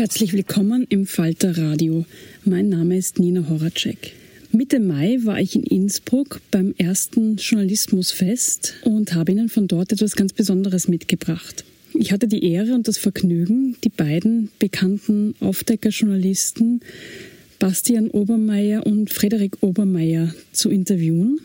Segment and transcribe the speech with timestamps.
[0.00, 2.06] Herzlich willkommen im Falter Radio.
[2.46, 4.14] Mein Name ist Nina Horacek.
[4.50, 10.16] Mitte Mai war ich in Innsbruck beim ersten Journalismusfest und habe Ihnen von dort etwas
[10.16, 11.66] ganz Besonderes mitgebracht.
[11.92, 16.80] Ich hatte die Ehre und das Vergnügen, die beiden bekannten Aufdeckerjournalisten
[17.58, 21.40] Bastian Obermeier und Frederik Obermeier zu interviewen.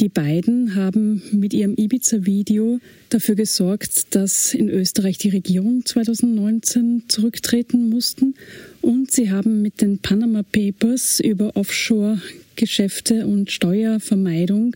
[0.00, 2.80] Die beiden haben mit ihrem Ibiza-Video
[3.10, 8.34] dafür gesorgt, dass in Österreich die Regierung 2019 zurücktreten mussten.
[8.80, 14.74] Und sie haben mit den Panama Papers über Offshore-Geschäfte und Steuervermeidung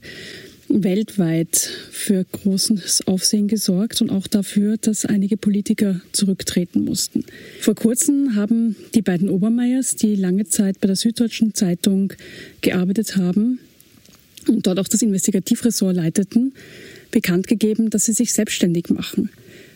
[0.68, 7.24] weltweit für großes Aufsehen gesorgt und auch dafür, dass einige Politiker zurücktreten mussten.
[7.60, 12.12] Vor kurzem haben die beiden Obermeiers, die lange Zeit bei der Süddeutschen Zeitung
[12.60, 13.58] gearbeitet haben,
[14.48, 16.52] und dort auch das Investigativressort leiteten,
[17.10, 19.30] bekannt gegeben, dass sie sich selbstständig machen.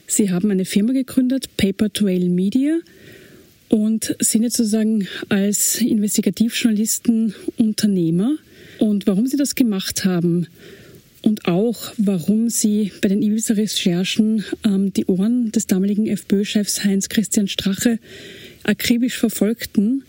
[0.06, 2.79] Sie haben eine Firma gegründet, Paper Trail Media,
[3.69, 8.37] und sind jetzt sozusagen als Investigativjournalisten Unternehmer.
[8.79, 10.47] Und warum sie das gemacht haben
[11.21, 17.99] und auch warum sie bei den Ibiza-Recherchen ähm, die Ohren des damaligen FPÖ-Chefs Heinz-Christian Strache
[18.62, 20.05] akribisch verfolgten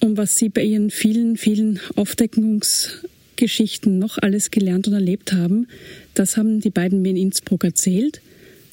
[0.00, 3.00] und was sie bei ihren vielen, vielen Aufdeckungs-
[3.36, 5.68] Geschichten noch alles gelernt und erlebt haben,
[6.14, 8.20] das haben die beiden mir in Innsbruck erzählt.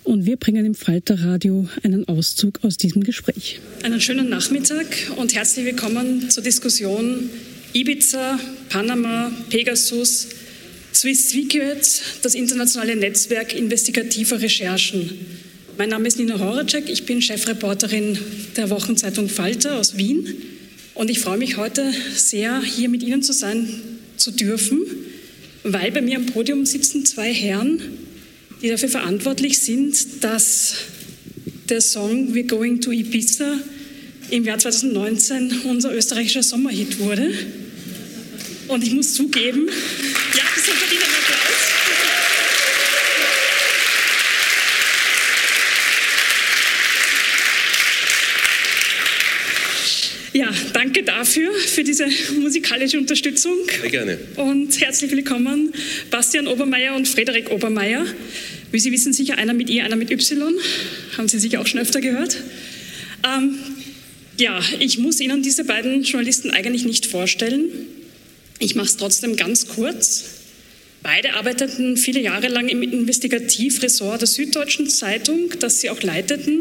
[0.03, 3.61] Und wir bringen im Falterradio einen Auszug aus diesem Gespräch.
[3.83, 4.85] Einen schönen Nachmittag
[5.15, 7.29] und herzlich willkommen zur Diskussion
[7.71, 8.37] Ibiza,
[8.67, 10.27] Panama, Pegasus,
[10.93, 15.09] Swiss Secrets, das internationale Netzwerk investigativer Recherchen.
[15.77, 18.17] Mein Name ist Nina Horacek, ich bin Chefreporterin
[18.57, 20.27] der Wochenzeitung Falter aus Wien
[20.95, 24.81] und ich freue mich heute sehr, hier mit Ihnen zu sein zu dürfen,
[25.63, 27.81] weil bei mir am Podium sitzen zwei Herren,
[28.61, 30.75] die dafür verantwortlich sind, dass
[31.69, 33.59] der Song We're Going to Ibiza
[34.29, 37.33] im Jahr 2019 unser österreichischer Sommerhit wurde.
[38.67, 41.63] Und ich muss zugeben, ja, das verdient einen Applaus.
[50.33, 52.07] Ja, danke dafür, für diese
[52.39, 53.55] musikalische Unterstützung.
[53.81, 54.17] Sehr gerne.
[54.35, 55.71] Und herzlich willkommen,
[56.09, 58.03] Bastian Obermeier und Frederik Obermeier.
[58.71, 60.55] Wie Sie wissen, sicher einer mit I, einer mit Y.
[61.17, 62.37] Haben Sie sicher auch schon öfter gehört.
[63.23, 63.59] Ähm,
[64.39, 67.65] ja, ich muss Ihnen diese beiden Journalisten eigentlich nicht vorstellen.
[68.57, 70.23] Ich mache es trotzdem ganz kurz.
[71.03, 76.59] Beide arbeiteten viele Jahre lang im Investigativressort der Süddeutschen Zeitung, das sie auch leiteten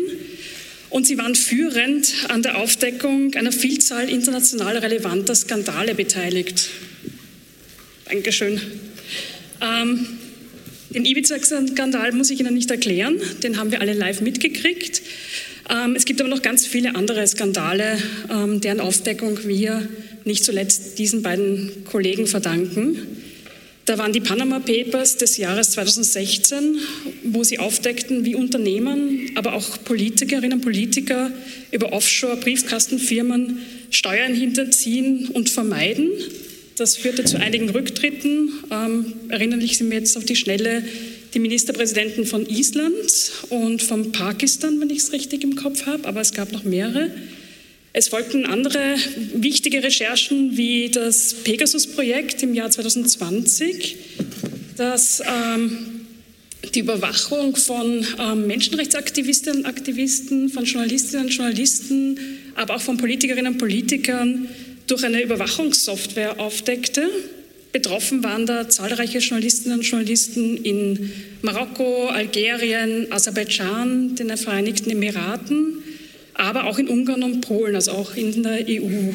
[0.92, 6.68] und sie waren führend an der Aufdeckung einer Vielzahl international relevanter Skandale beteiligt.
[8.04, 8.60] Dankeschön.
[9.62, 10.06] Ähm,
[10.90, 15.00] den Ibiza-Skandal muss ich Ihnen nicht erklären, den haben wir alle live mitgekriegt.
[15.70, 17.96] Ähm, es gibt aber noch ganz viele andere Skandale,
[18.30, 19.88] ähm, deren Aufdeckung wir
[20.24, 23.21] nicht zuletzt diesen beiden Kollegen verdanken.
[23.84, 26.78] Da waren die Panama Papers des Jahres 2016,
[27.24, 31.32] wo sie aufdeckten, wie Unternehmen, aber auch Politikerinnen und Politiker
[31.72, 33.58] über Offshore-Briefkastenfirmen
[33.90, 36.10] Steuern hinterziehen und vermeiden.
[36.76, 38.52] Das führte zu einigen Rücktritten.
[38.70, 40.84] Ähm, erinnere ich Sie mir jetzt auf die Schnelle
[41.34, 46.20] die Ministerpräsidenten von Island und von Pakistan, wenn ich es richtig im Kopf habe, aber
[46.20, 47.10] es gab noch mehrere.
[47.94, 48.96] Es folgten andere
[49.34, 53.96] wichtige Recherchen wie das Pegasus-Projekt im Jahr 2020,
[54.78, 56.06] das ähm,
[56.74, 62.18] die Überwachung von ähm, Menschenrechtsaktivistinnen und Aktivisten, von Journalistinnen und Journalisten,
[62.54, 64.48] aber auch von Politikerinnen und Politikern
[64.86, 67.10] durch eine Überwachungssoftware aufdeckte.
[67.72, 71.12] Betroffen waren da zahlreiche Journalistinnen und Journalisten in
[71.42, 75.81] Marokko, Algerien, Aserbaidschan, den Vereinigten Emiraten
[76.34, 79.12] aber auch in Ungarn und Polen, also auch in der EU.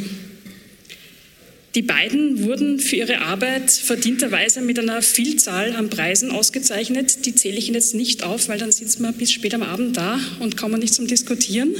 [1.75, 7.25] Die beiden wurden für ihre Arbeit verdienterweise mit einer Vielzahl an Preisen ausgezeichnet.
[7.25, 9.95] Die zähle ich Ihnen jetzt nicht auf, weil dann sitzt man bis spät am Abend
[9.95, 11.75] da und kommen nicht zum Diskutieren.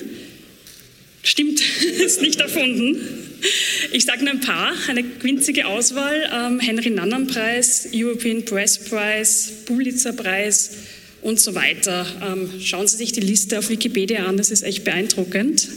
[1.24, 1.62] Stimmt,
[2.00, 3.02] ist nicht erfunden.
[3.92, 6.30] Ich sage nur ein paar, eine winzige Auswahl.
[6.32, 10.72] Ähm, Henry Nannan Preis, European Press Prize, Pulitzer Preis,
[11.22, 12.06] und so weiter.
[12.22, 15.68] Ähm, schauen Sie sich die Liste auf Wikipedia an, das ist echt beeindruckend.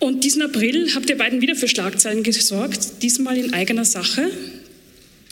[0.00, 4.30] Und diesen April habt ihr beiden wieder für Schlagzeilen gesorgt, diesmal in eigener Sache.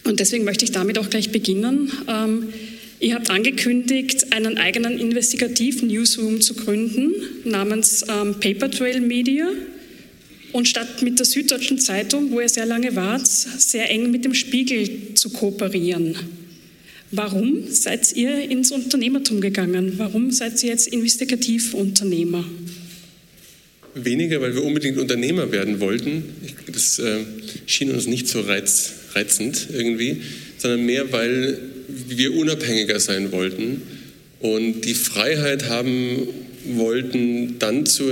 [0.04, 1.92] Und deswegen möchte ich damit auch gleich beginnen.
[2.08, 2.48] Ähm,
[3.00, 7.12] ihr habt angekündigt, einen eigenen investigativen Newsroom zu gründen
[7.44, 9.48] namens ähm, Paper Trail Media.
[10.52, 14.34] Und statt mit der Süddeutschen Zeitung, wo ihr sehr lange wart, sehr eng mit dem
[14.34, 16.16] Spiegel zu kooperieren.
[17.12, 19.94] Warum seid ihr ins Unternehmertum gegangen?
[19.96, 22.44] Warum seid ihr jetzt Investigativunternehmer?
[23.94, 26.24] Weniger, weil wir unbedingt Unternehmer werden wollten.
[26.70, 27.20] Das äh,
[27.66, 30.22] schien uns nicht so reiz, reizend irgendwie,
[30.58, 31.58] sondern mehr, weil
[32.08, 33.82] wir unabhängiger sein wollten
[34.40, 36.28] und die Freiheit haben
[36.64, 38.10] wollten, dann zu,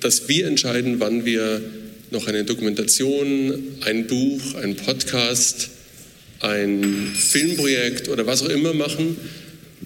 [0.00, 1.62] dass wir entscheiden, wann wir
[2.10, 5.70] noch eine Dokumentation, ein Buch, ein Podcast,
[6.40, 9.16] ein Filmprojekt oder was auch immer machen.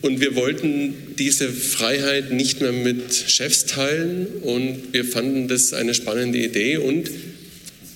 [0.00, 5.92] Und wir wollten diese Freiheit nicht mehr mit Chefs teilen und wir fanden das eine
[5.92, 7.10] spannende Idee und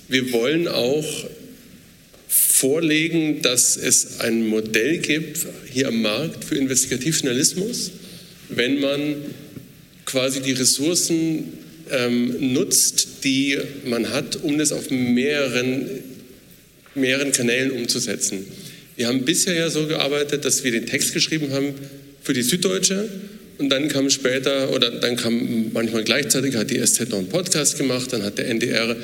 [0.09, 1.29] wir wollen auch
[2.27, 7.93] vorlegen, dass es ein Modell gibt hier am Markt für Investigativjournalismus,
[8.49, 9.17] wenn man
[10.05, 11.53] quasi die Ressourcen
[11.91, 15.87] ähm, nutzt, die man hat, um das auf mehreren
[16.95, 18.47] mehreren Kanälen umzusetzen.
[18.97, 21.75] Wir haben bisher ja so gearbeitet, dass wir den Text geschrieben haben
[22.23, 23.09] für die Süddeutsche
[23.59, 27.79] und dann kam später oder dann kam manchmal gleichzeitig hat die SZ noch einen Podcast
[27.79, 28.97] gemacht, dann hat der NDR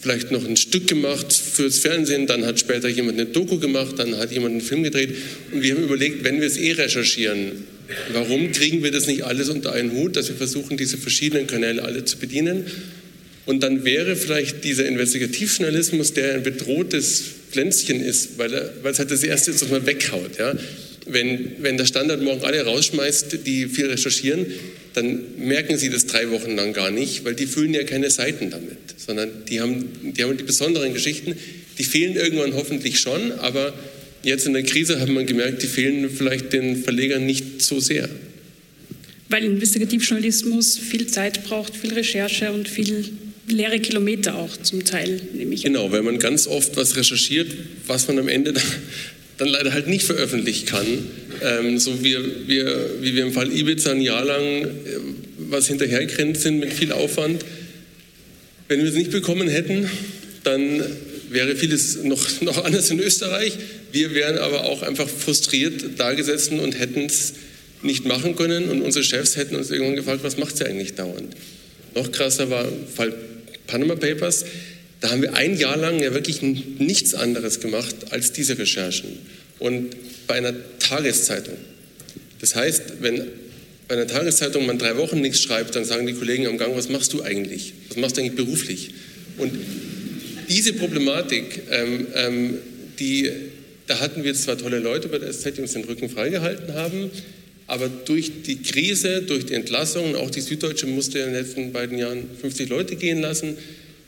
[0.00, 4.16] vielleicht noch ein Stück gemacht fürs Fernsehen, dann hat später jemand eine Doku gemacht, dann
[4.16, 5.14] hat jemand einen Film gedreht
[5.52, 7.64] und wir haben überlegt, wenn wir es eh recherchieren,
[8.12, 11.82] warum kriegen wir das nicht alles unter einen Hut, dass wir versuchen, diese verschiedenen Kanäle
[11.82, 12.64] alle zu bedienen
[13.48, 18.98] und dann wäre vielleicht dieser Investigativjournalismus, der ein bedrohtes Pflänzchen ist, weil, er, weil es
[18.98, 20.38] halt das Erste ist, was man weghaut.
[20.38, 20.52] Ja?
[21.06, 24.44] Wenn, wenn der Standard morgen alle rausschmeißt, die viel recherchieren,
[24.92, 28.50] dann merken sie das drei Wochen lang gar nicht, weil die füllen ja keine Seiten
[28.50, 31.34] damit, sondern die haben, die haben die besonderen Geschichten,
[31.78, 33.72] die fehlen irgendwann hoffentlich schon, aber
[34.24, 38.10] jetzt in der Krise hat man gemerkt, die fehlen vielleicht den Verlegern nicht so sehr.
[39.30, 43.10] Weil Investigativjournalismus viel Zeit braucht, viel Recherche und viel
[43.50, 47.50] leere Kilometer auch zum Teil, nehme ich Genau, weil man ganz oft was recherchiert,
[47.86, 48.54] was man am Ende
[49.38, 50.86] dann leider halt nicht veröffentlichen kann.
[51.42, 54.68] Ähm, so wie wir, wie wir im Fall Ibiza ein Jahr lang äh,
[55.38, 57.44] was hinterhergerannt sind mit viel Aufwand.
[58.68, 59.88] Wenn wir es nicht bekommen hätten,
[60.44, 60.82] dann
[61.30, 63.52] wäre vieles noch, noch anders in Österreich.
[63.92, 67.34] Wir wären aber auch einfach frustriert da gesessen und hätten es
[67.82, 68.68] nicht machen können.
[68.68, 71.34] Und unsere Chefs hätten uns irgendwann gefragt, was macht sie eigentlich dauernd?
[71.94, 73.14] Noch krasser war Fall
[73.68, 74.44] Panama Papers,
[75.00, 79.10] da haben wir ein Jahr lang ja wirklich nichts anderes gemacht als diese Recherchen.
[79.60, 79.94] Und
[80.26, 81.56] bei einer Tageszeitung.
[82.40, 83.22] Das heißt, wenn
[83.86, 86.88] bei einer Tageszeitung man drei Wochen nichts schreibt, dann sagen die Kollegen am Gang, was
[86.88, 87.72] machst du eigentlich?
[87.88, 88.90] Was machst du eigentlich beruflich?
[89.38, 89.52] Und
[90.48, 92.58] diese Problematik, ähm, ähm,
[92.98, 93.30] die,
[93.86, 97.10] da hatten wir zwar tolle Leute bei der SZ, die uns den Rücken freigehalten haben,
[97.68, 101.98] Aber durch die Krise, durch die Entlassungen, auch die Süddeutsche musste in den letzten beiden
[101.98, 103.56] Jahren 50 Leute gehen lassen,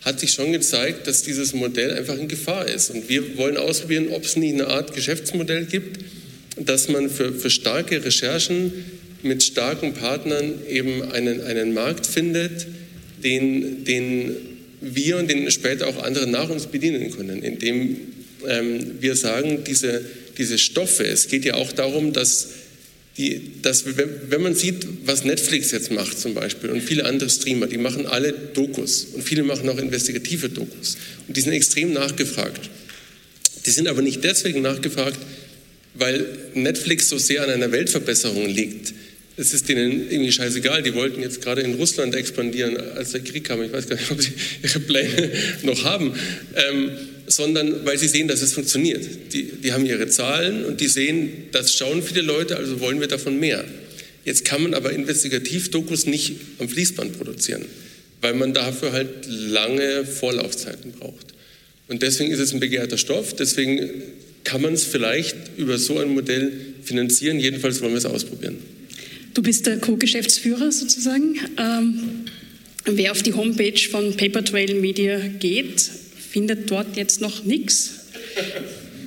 [0.00, 2.90] hat sich schon gezeigt, dass dieses Modell einfach in Gefahr ist.
[2.90, 6.00] Und wir wollen ausprobieren, ob es nicht eine Art Geschäftsmodell gibt,
[6.56, 8.72] dass man für, für starke Recherchen
[9.22, 12.66] mit starken Partnern eben einen, einen Markt findet,
[13.22, 14.36] den, den
[14.80, 17.98] wir und den später auch andere nach uns bedienen können, indem
[18.48, 20.02] ähm, wir sagen, diese,
[20.38, 22.48] diese Stoffe, es geht ja auch darum, dass,
[23.16, 27.66] die, dass wenn man sieht, was Netflix jetzt macht zum Beispiel und viele andere Streamer,
[27.66, 32.70] die machen alle Dokus und viele machen auch investigative Dokus und die sind extrem nachgefragt.
[33.66, 35.18] Die sind aber nicht deswegen nachgefragt,
[35.94, 38.94] weil Netflix so sehr an einer Weltverbesserung liegt,
[39.40, 40.82] es ist denen irgendwie scheißegal.
[40.82, 43.62] Die wollten jetzt gerade in Russland expandieren, als der Krieg kam.
[43.62, 45.30] Ich weiß gar nicht, ob sie ihre Pläne
[45.62, 46.12] noch haben.
[46.54, 46.90] Ähm,
[47.30, 49.06] sondern weil sie sehen, dass es funktioniert.
[49.32, 53.08] Die, die haben ihre Zahlen und die sehen, das schauen viele Leute, also wollen wir
[53.08, 53.64] davon mehr.
[54.24, 57.64] Jetzt kann man aber Investigativdokus nicht am Fließband produzieren,
[58.20, 61.28] weil man dafür halt lange Vorlaufzeiten braucht.
[61.88, 63.90] Und deswegen ist es ein begehrter Stoff, deswegen
[64.44, 66.52] kann man es vielleicht über so ein Modell
[66.84, 67.38] finanzieren.
[67.38, 68.58] Jedenfalls wollen wir es ausprobieren.
[69.34, 71.38] Du bist der Co-Geschäftsführer sozusagen.
[71.58, 72.24] Ähm,
[72.84, 75.90] wer auf die Homepage von Paper Trail Media geht,
[76.30, 77.90] findet dort jetzt noch nichts.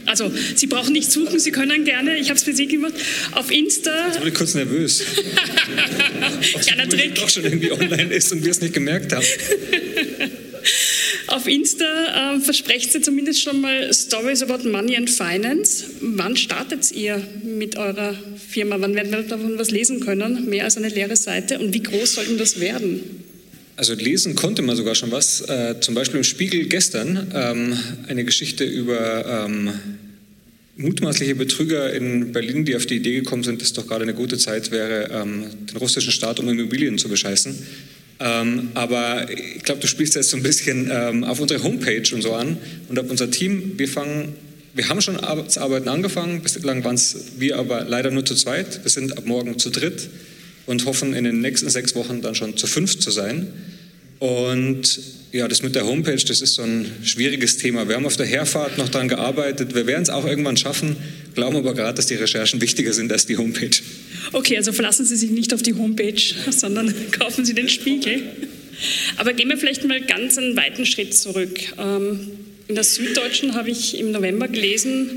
[0.06, 2.94] Also, Sie brauchen nicht suchen, Sie können gerne, ich habe es für Sie gemacht,
[3.32, 4.08] auf Insta.
[4.08, 5.04] Jetzt wurde ich kurz nervös.
[6.62, 7.16] Kleiner Trick.
[7.16, 9.26] doch schon irgendwie online ist und wir es nicht gemerkt haben.
[11.28, 15.86] Auf Insta äh, versprecht sie zumindest schon mal Stories about Money and Finance.
[16.02, 18.16] Wann startet ihr mit eurer
[18.50, 18.76] Firma?
[18.80, 20.50] Wann werden wir davon was lesen können?
[20.50, 21.60] Mehr als eine leere Seite?
[21.60, 23.23] Und wie groß sollten das werden?
[23.76, 25.42] Also lesen konnte man sogar schon was.
[25.42, 27.78] Äh, zum Beispiel im Spiegel gestern ähm,
[28.08, 29.72] eine Geschichte über ähm,
[30.78, 34.38] mutmaßliche Betrüger in Berlin, die auf die Idee gekommen sind, dass doch gerade eine gute
[34.38, 37.56] Zeit wäre, ähm, den russischen Staat um Immobilien zu bescheißen.
[38.20, 42.22] Ähm, aber ich glaube, du spielst jetzt so ein bisschen ähm, auf unsere Homepage und
[42.22, 42.58] so an
[42.90, 43.74] und auf unser Team.
[43.78, 44.36] Wir fangen,
[44.76, 46.42] wir haben schon zu arbeiten angefangen.
[46.42, 48.84] Bislang waren es wir aber leider nur zu zweit.
[48.84, 50.10] Wir sind ab morgen zu dritt
[50.66, 53.48] und hoffen in den nächsten sechs Wochen dann schon zu fünf zu sein.
[54.20, 55.00] Und
[55.34, 57.88] ja, das mit der Homepage, das ist so ein schwieriges Thema.
[57.90, 59.76] Wir haben auf der Herfahrt noch daran gearbeitet.
[59.76, 60.96] Wir werden es auch irgendwann schaffen,
[61.36, 63.82] glauben aber gerade, dass die Recherchen wichtiger sind als die Homepage.
[64.32, 68.22] Okay, also verlassen Sie sich nicht auf die Homepage, sondern kaufen Sie den Spiegel.
[69.18, 71.60] Aber gehen wir vielleicht mal ganz einen weiten Schritt zurück.
[71.78, 72.20] Ähm,
[72.68, 75.10] in der Süddeutschen habe ich im November gelesen,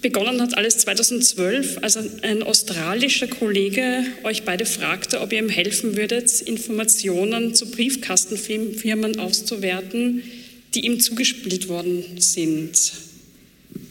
[0.00, 5.96] begonnen hat alles 2012, als ein australischer Kollege euch beide fragte, ob ihr ihm helfen
[5.96, 10.22] würdet, Informationen zu Briefkastenfirmen auszuwerten,
[10.74, 12.92] die ihm zugespielt worden sind.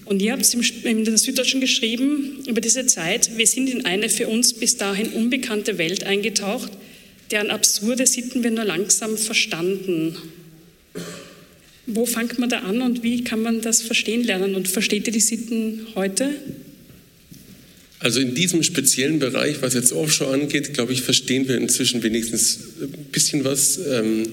[0.06, 4.28] Und ihr habt in der Süddeutschen geschrieben über diese Zeit, wir sind in eine für
[4.28, 6.72] uns bis dahin unbekannte Welt eingetaucht,
[7.30, 10.18] deren absurde Sitten wir nur langsam verstanden.
[11.90, 14.56] Wo fängt man da an und wie kann man das verstehen lernen?
[14.56, 16.30] Und versteht ihr die Sitten heute?
[18.00, 22.60] Also in diesem speziellen Bereich, was jetzt Offshore angeht, glaube ich, verstehen wir inzwischen wenigstens
[22.82, 24.24] ein bisschen was, ähm,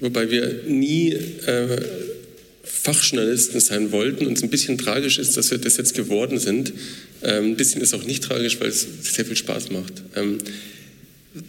[0.00, 1.80] wobei wir nie äh,
[2.64, 6.72] Fachjournalisten sein wollten und es ein bisschen tragisch ist, dass wir das jetzt geworden sind.
[7.22, 10.02] Ähm, ein bisschen ist auch nicht tragisch, weil es sehr viel Spaß macht.
[10.16, 10.38] Ähm,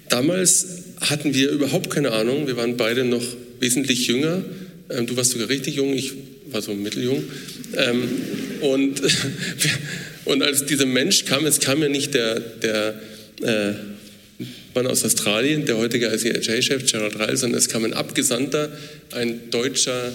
[0.10, 0.68] damals
[1.02, 3.24] hatten wir überhaupt keine Ahnung, wir waren beide noch
[3.60, 4.44] wesentlich jünger.
[4.90, 6.14] Ähm, du warst sogar richtig jung, ich
[6.48, 7.24] war so mitteljung.
[7.76, 8.10] Ähm,
[8.62, 9.02] und,
[10.26, 13.00] und als dieser Mensch kam, es kam ja nicht der, der
[13.42, 13.74] äh,
[14.74, 18.72] Mann aus Australien, der heutige ICIJ-Chef Gerald Reil, sondern es kam ein Abgesandter,
[19.12, 20.12] ein deutscher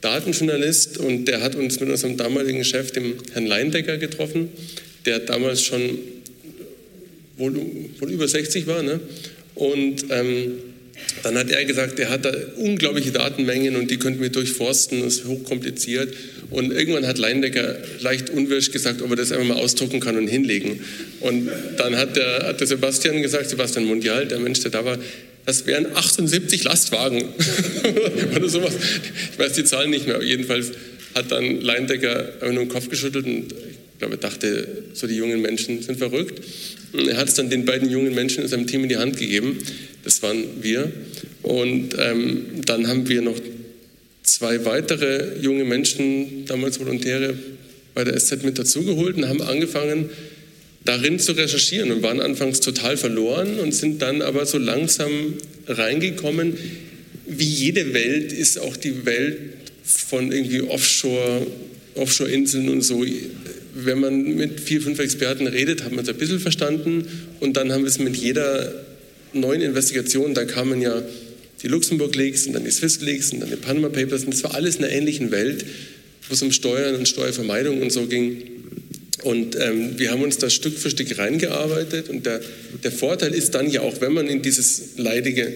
[0.00, 4.48] Datenjournalist und der hat uns mit unserem damaligen Chef, dem Herrn Leindecker, getroffen,
[5.04, 5.98] der damals schon
[7.36, 7.54] wohl,
[7.98, 8.82] wohl über 60 war.
[8.82, 9.00] Ne?
[9.54, 10.52] Und ähm,
[11.22, 15.16] dann hat er gesagt, er hat da unglaubliche Datenmengen und die könnten wir durchforsten, das
[15.16, 16.14] ist hochkompliziert.
[16.50, 20.28] Und irgendwann hat Leindecker leicht unwirsch gesagt, ob er das einfach mal ausdrucken kann und
[20.28, 20.80] hinlegen.
[21.20, 24.98] Und dann hat der, hat der Sebastian gesagt, Sebastian Mundial, der Mensch, der da war,
[25.44, 27.22] das wären 78 Lastwagen
[28.36, 28.74] oder sowas.
[29.32, 30.72] Ich weiß die Zahlen nicht mehr, jedenfalls
[31.14, 33.54] hat dann Leindecker nur den Kopf geschüttelt und
[33.98, 36.40] ich glaube, er dachte, so die jungen Menschen sind verrückt.
[36.92, 39.16] Und er hat es dann den beiden jungen Menschen in seinem Team in die Hand
[39.16, 39.58] gegeben.
[40.04, 40.92] Das waren wir.
[41.42, 43.34] Und ähm, dann haben wir noch
[44.22, 47.34] zwei weitere junge Menschen, damals Volontäre,
[47.92, 50.10] bei der SZ mit dazugeholt und haben angefangen,
[50.84, 55.34] darin zu recherchieren und waren anfangs total verloren und sind dann aber so langsam
[55.66, 56.56] reingekommen.
[57.26, 59.38] Wie jede Welt ist auch die Welt
[59.82, 61.48] von irgendwie Offshore,
[61.96, 63.04] Offshore-Inseln und so
[63.84, 67.06] wenn man mit vier, fünf Experten redet, hat man es ein bisschen verstanden.
[67.40, 68.72] Und dann haben wir es mit jeder
[69.32, 71.02] neuen Investigation, da kamen ja
[71.62, 74.24] die Luxemburg Leaks und dann die Swiss Leaks und dann die Panama Papers.
[74.24, 75.64] Und das war alles in einer ähnlichen Welt,
[76.28, 78.42] wo es um Steuern und Steuervermeidung und so ging.
[79.24, 82.08] Und ähm, wir haben uns da Stück für Stück reingearbeitet.
[82.08, 82.40] Und der,
[82.84, 85.52] der Vorteil ist dann ja auch, wenn man in dieses leidige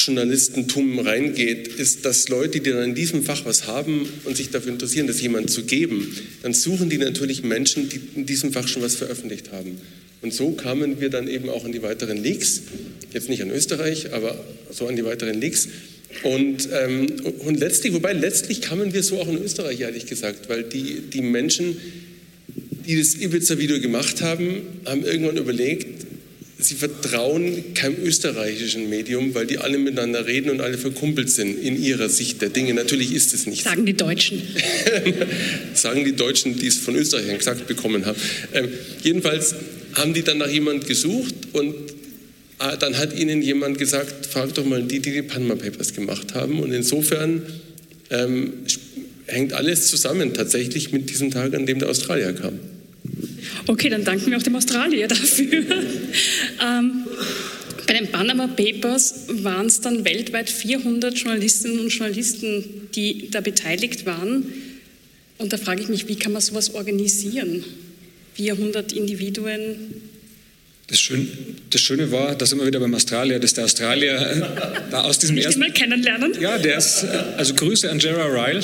[0.00, 4.72] Fachjournalistentum reingeht, ist, dass Leute, die dann in diesem Fach was haben und sich dafür
[4.72, 8.82] interessieren, das jemand zu geben, dann suchen die natürlich Menschen, die in diesem Fach schon
[8.82, 9.78] was veröffentlicht haben.
[10.22, 12.62] Und so kamen wir dann eben auch an die weiteren Leaks,
[13.12, 15.68] jetzt nicht an Österreich, aber so an die weiteren Leaks.
[16.22, 17.06] Und, ähm,
[17.40, 21.22] und letztlich, wobei letztlich kamen wir so auch in Österreich, ehrlich gesagt, weil die, die
[21.22, 21.76] Menschen,
[22.86, 25.99] die das Ibiza-Video gemacht haben, haben irgendwann überlegt,
[26.64, 31.82] sie vertrauen keinem österreichischen Medium, weil die alle miteinander reden und alle verkumpelt sind in
[31.82, 32.74] ihrer Sicht der Dinge.
[32.74, 33.64] Natürlich ist es nicht.
[33.64, 34.42] Sagen die Deutschen.
[35.74, 38.18] Sagen die Deutschen, die es von Österreichern gesagt bekommen haben.
[38.52, 38.68] Ähm,
[39.02, 39.54] jedenfalls
[39.94, 41.74] haben die dann nach jemand gesucht und
[42.60, 46.34] äh, dann hat ihnen jemand gesagt, frag doch mal die, die die Panama Papers gemacht
[46.34, 46.60] haben.
[46.60, 47.42] Und insofern
[48.10, 48.52] ähm,
[49.26, 52.58] hängt alles zusammen tatsächlich mit diesem Tag, an dem der Australier kam.
[53.66, 55.64] Okay, dann danken wir auch dem Australier dafür.
[56.62, 57.06] ähm,
[57.86, 64.06] bei den Panama Papers waren es dann weltweit 400 Journalistinnen und Journalisten, die da beteiligt
[64.06, 64.46] waren.
[65.38, 67.64] Und da frage ich mich, wie kann man sowas organisieren?
[68.34, 69.74] 400 Individuen.
[70.86, 71.28] Das, Schön,
[71.70, 75.38] das Schöne war, da sind wir wieder beim Australier, dass der Australier da aus diesem
[75.38, 75.60] ich ersten...
[75.60, 76.34] mal kennenlernen.
[76.40, 77.04] Ja, der ist,
[77.36, 78.60] also Grüße an Gerard Ryle.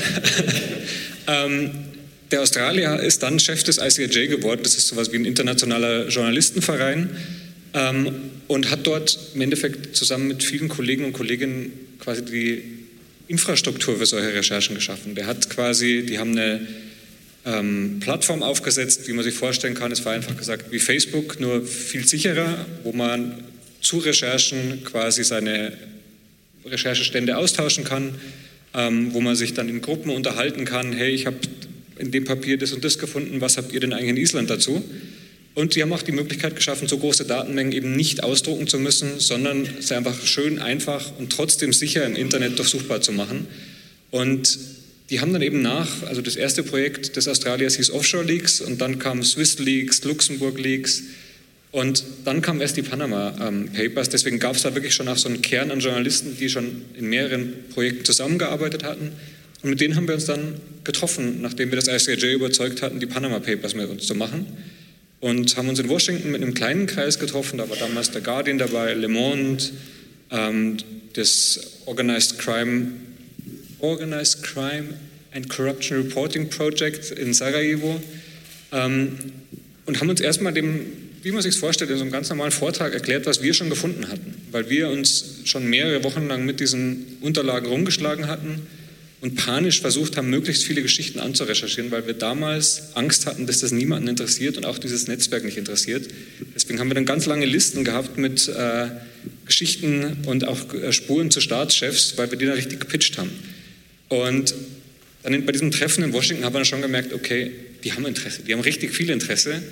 [1.28, 1.70] ähm,
[2.30, 7.10] der Australier ist dann Chef des ICIJ geworden, das ist sowas wie ein internationaler Journalistenverein
[7.74, 8.14] ähm,
[8.48, 12.62] und hat dort im Endeffekt zusammen mit vielen Kollegen und Kolleginnen quasi die
[13.28, 15.14] Infrastruktur für solche Recherchen geschaffen.
[15.14, 16.66] Der hat quasi, die haben eine
[17.44, 19.92] ähm, Plattform aufgesetzt, wie man sich vorstellen kann.
[19.92, 23.44] Es war einfach gesagt wie Facebook, nur viel sicherer, wo man
[23.80, 25.72] zu Recherchen quasi seine
[26.64, 28.14] Recherchestände austauschen kann,
[28.74, 30.92] ähm, wo man sich dann in Gruppen unterhalten kann.
[30.92, 31.36] Hey, ich habe
[31.98, 34.82] in dem Papier das und das gefunden, was habt ihr denn eigentlich in Island dazu?
[35.54, 39.20] Und sie haben auch die Möglichkeit geschaffen, so große Datenmengen eben nicht ausdrucken zu müssen,
[39.20, 43.46] sondern sie einfach schön, einfach und trotzdem sicher im Internet durchsuchbar zu machen.
[44.10, 44.58] Und
[45.08, 48.80] die haben dann eben nach, also das erste Projekt des Australiers hieß Offshore Leaks und
[48.80, 51.04] dann kam Swiss Leaks, Luxemburg Leaks
[51.72, 54.08] und dann kamen erst die Panama ähm, Papers.
[54.08, 57.06] Deswegen gab es da wirklich schon auch so einen Kern an Journalisten, die schon in
[57.06, 59.12] mehreren Projekten zusammengearbeitet hatten.
[59.66, 63.06] Und mit denen haben wir uns dann getroffen, nachdem wir das ICIJ überzeugt hatten, die
[63.06, 64.46] Panama Papers mit uns zu machen.
[65.18, 67.58] Und haben uns in Washington mit einem kleinen Kreis getroffen.
[67.58, 69.64] Da war damals der Guardian dabei, Le Monde,
[70.30, 70.76] ähm,
[71.14, 72.92] das Organized Crime
[73.80, 74.90] Organized Crime
[75.34, 78.00] and Corruption Reporting Project in Sarajevo
[78.70, 79.18] ähm,
[79.84, 80.92] und haben uns erstmal dem,
[81.24, 84.06] wie man sich vorstellt, in so einem ganz normalen Vortrag erklärt, was wir schon gefunden
[84.06, 88.62] hatten, weil wir uns schon mehrere Wochen lang mit diesen Unterlagen rumgeschlagen hatten
[89.20, 93.72] und panisch versucht haben, möglichst viele Geschichten anzurecherchieren, weil wir damals Angst hatten, dass das
[93.72, 96.08] niemanden interessiert und auch dieses Netzwerk nicht interessiert.
[96.54, 98.88] Deswegen haben wir dann ganz lange Listen gehabt mit äh,
[99.46, 103.30] Geschichten und auch äh, Spuren zu Staatschefs, weil wir die dann richtig gepitcht haben.
[104.08, 104.54] Und
[105.22, 107.52] dann bei diesem Treffen in Washington haben wir dann schon gemerkt, okay,
[107.84, 109.62] die haben Interesse, die haben richtig viel Interesse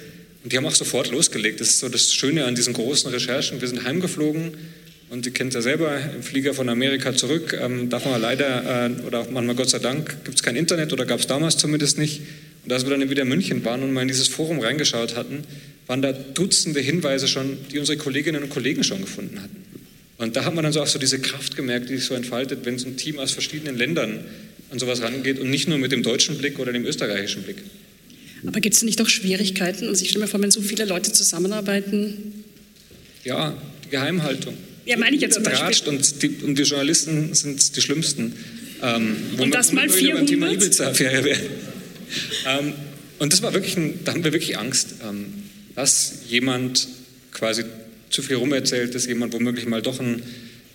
[0.42, 1.60] und die haben auch sofort losgelegt.
[1.60, 3.60] Das ist so das Schöne an diesen großen Recherchen.
[3.60, 4.52] Wir sind heimgeflogen
[5.14, 9.06] und ihr kennt ja selber, im Flieger von Amerika zurück, ähm, darf man leider, äh,
[9.06, 12.22] oder manchmal Gott sei Dank, gibt es kein Internet oder gab es damals zumindest nicht.
[12.64, 15.44] Und als wir dann wieder in München waren und mal in dieses Forum reingeschaut hatten,
[15.86, 19.56] waren da Dutzende Hinweise schon, die unsere Kolleginnen und Kollegen schon gefunden hatten.
[20.18, 22.64] Und da hat man dann so auch so diese Kraft gemerkt, die sich so entfaltet,
[22.64, 24.18] wenn so ein Team aus verschiedenen Ländern
[24.70, 27.58] an sowas rangeht und nicht nur mit dem deutschen Blick oder dem österreichischen Blick.
[28.46, 29.86] Aber gibt es nicht auch Schwierigkeiten?
[29.86, 32.44] Also ich stelle mir vor, wenn so viele Leute zusammenarbeiten.
[33.22, 34.54] Ja, die Geheimhaltung.
[34.86, 35.88] Ja, meine ich jetzt zum Beispiel.
[35.88, 38.34] Und die, und die Journalisten sind die Schlimmsten.
[38.82, 40.18] Ähm, und das mal 400?
[40.18, 41.40] Beim Thema Ibiza-Affäre wäre.
[42.46, 42.74] ähm,
[43.18, 45.26] und das war wirklich, ein, da haben wir wirklich Angst, ähm,
[45.74, 46.88] dass jemand
[47.32, 47.64] quasi
[48.10, 50.22] zu viel rumerzählt, dass jemand womöglich mal doch ein,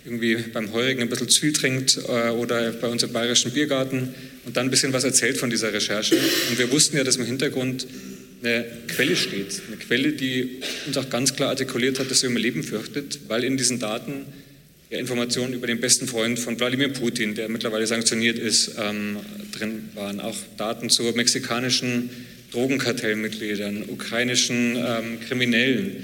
[0.04, 4.14] irgendwie beim Heurigen ein bisschen zu viel trinkt äh, oder bei uns im bayerischen Biergarten
[4.44, 6.16] und dann ein bisschen was erzählt von dieser Recherche.
[6.48, 7.86] Und wir wussten ja, dass im Hintergrund
[8.42, 12.36] eine Quelle steht, eine Quelle, die uns auch ganz klar artikuliert hat, dass sie um
[12.36, 14.24] ihr Leben fürchtet, weil in diesen Daten
[14.90, 19.18] ja Informationen über den besten Freund von Wladimir Putin, der mittlerweile sanktioniert ist, ähm,
[19.52, 20.20] drin waren.
[20.20, 22.10] Auch Daten zu mexikanischen
[22.52, 25.96] Drogenkartellmitgliedern, ukrainischen ähm, Kriminellen.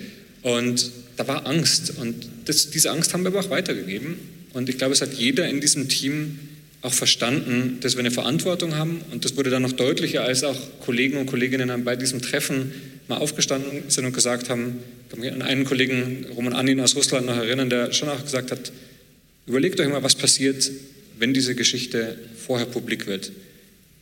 [0.42, 4.16] Und da war Angst und das, diese Angst haben wir aber auch weitergegeben.
[4.52, 6.38] Und ich glaube, es hat jeder in diesem Team
[6.86, 9.02] auch verstanden, dass wir eine Verantwortung haben.
[9.10, 12.72] Und das wurde dann noch deutlicher, als auch Kollegen und Kolleginnen bei diesem Treffen
[13.08, 16.96] mal aufgestanden sind und gesagt haben, ich kann mich an einen Kollegen, Roman Anin aus
[16.96, 18.72] Russland, noch erinnern, der schon auch gesagt hat,
[19.46, 20.70] überlegt euch mal, was passiert,
[21.18, 23.32] wenn diese Geschichte vorher publik wird.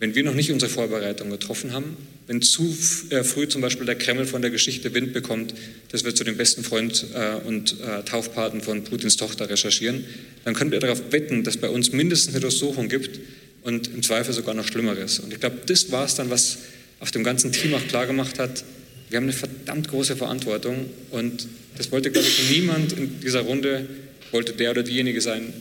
[0.01, 2.77] Wenn wir noch nicht unsere Vorbereitung getroffen haben, wenn zu
[3.11, 5.55] äh, früh zum Beispiel der Kreml von der Geschichte Wind bekommt,
[5.91, 10.05] dass wir zu dem besten Freund äh, und äh, Taufpaten von Putins Tochter recherchieren,
[10.45, 13.21] dann können wir darauf wetten, dass bei uns mindestens eine Durchsuchung gibt
[13.63, 15.21] und im Zweifel sogar noch Schlimmeres.
[15.21, 16.59] Und ich glaube, das war es dann, was
[17.01, 18.65] auf dem ganzen Team auch klargemacht hat,
[19.11, 23.87] wir haben eine verdammt große Verantwortung und das wollte, glaube ich, niemand in dieser Runde,
[24.33, 25.53] wollte der oder diejenige sein,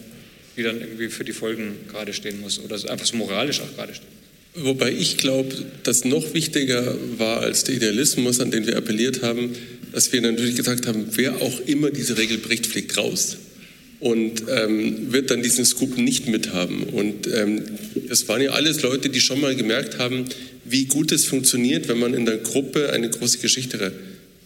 [0.57, 3.93] die dann irgendwie für die Folgen gerade stehen muss oder einfach so moralisch auch gerade
[3.93, 4.22] stehen.
[4.55, 9.55] Wobei ich glaube, dass noch wichtiger war als der Idealismus, an den wir appelliert haben,
[9.91, 13.37] dass wir natürlich gesagt haben, wer auch immer diese Regel bricht, fliegt raus
[13.99, 16.83] und ähm, wird dann diesen Scoop nicht mithaben.
[16.83, 17.63] Und ähm,
[18.27, 20.25] waren ja alles Leute, die schon mal gemerkt haben,
[20.65, 23.91] wie gut es funktioniert, wenn man in der Gruppe eine große Geschichte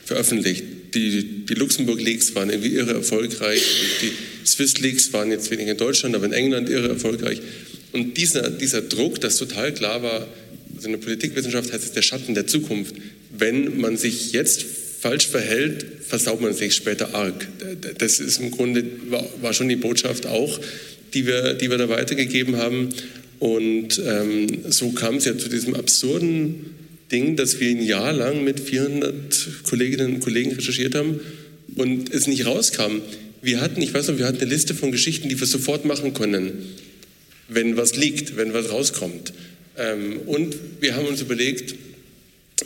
[0.04, 0.64] veröffentlicht.
[0.94, 3.62] Die, die Luxemburg Leaks waren irgendwie irre erfolgreich
[4.02, 4.12] die
[4.48, 7.42] Swiss Leaks waren jetzt weniger in Deutschland, aber in England irre erfolgreich.
[7.98, 10.28] Und dieser, dieser Druck, das total klar war,
[10.76, 12.94] also in der Politikwissenschaft heißt es der Schatten der Zukunft.
[13.36, 14.66] Wenn man sich jetzt
[15.00, 17.48] falsch verhält, versaut man sich später arg.
[17.98, 18.86] Das ist im Grunde,
[19.42, 20.60] war, schon die Botschaft auch,
[21.16, 22.90] die wir, die wir da weitergegeben haben.
[23.40, 26.68] Und ähm, so kam es ja zu diesem absurden
[27.12, 31.20] Ding, dass wir ein Jahr lang mit 400 Kolleginnen und Kollegen recherchiert haben
[31.76, 33.02] und es nicht rauskam.
[33.42, 36.14] Wir hatten, ich weiß noch, wir hatten eine Liste von Geschichten, die wir sofort machen
[36.14, 36.54] können
[37.48, 39.34] wenn was liegt, wenn was rauskommt.
[39.78, 41.76] Ähm, und wir haben uns überlegt,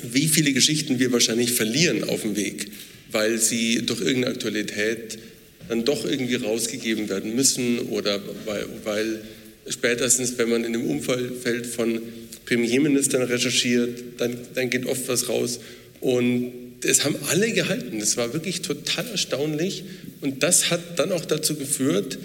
[0.03, 2.71] wie viele Geschichten wir wahrscheinlich verlieren auf dem Weg,
[3.11, 5.19] weil sie durch irgendeine Aktualität
[5.67, 9.21] dann doch irgendwie rausgegeben werden müssen oder weil, weil
[9.67, 12.01] spätestens, wenn man in dem Umfeld von
[12.45, 15.59] Premierministern recherchiert, dann, dann geht oft was raus.
[15.99, 16.51] Und
[16.83, 17.99] es haben alle gehalten.
[17.99, 19.83] Das war wirklich total erstaunlich.
[20.21, 22.17] Und das hat dann auch dazu geführt,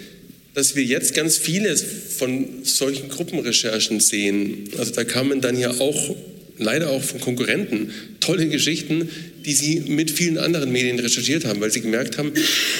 [0.57, 4.67] dass wir jetzt ganz viele von solchen Gruppenrecherchen sehen.
[4.79, 6.15] Also da kamen dann ja auch,
[6.57, 7.91] leider auch von Konkurrenten,
[8.21, 9.07] tolle Geschichten,
[9.45, 12.31] die sie mit vielen anderen Medien recherchiert haben, weil sie gemerkt haben,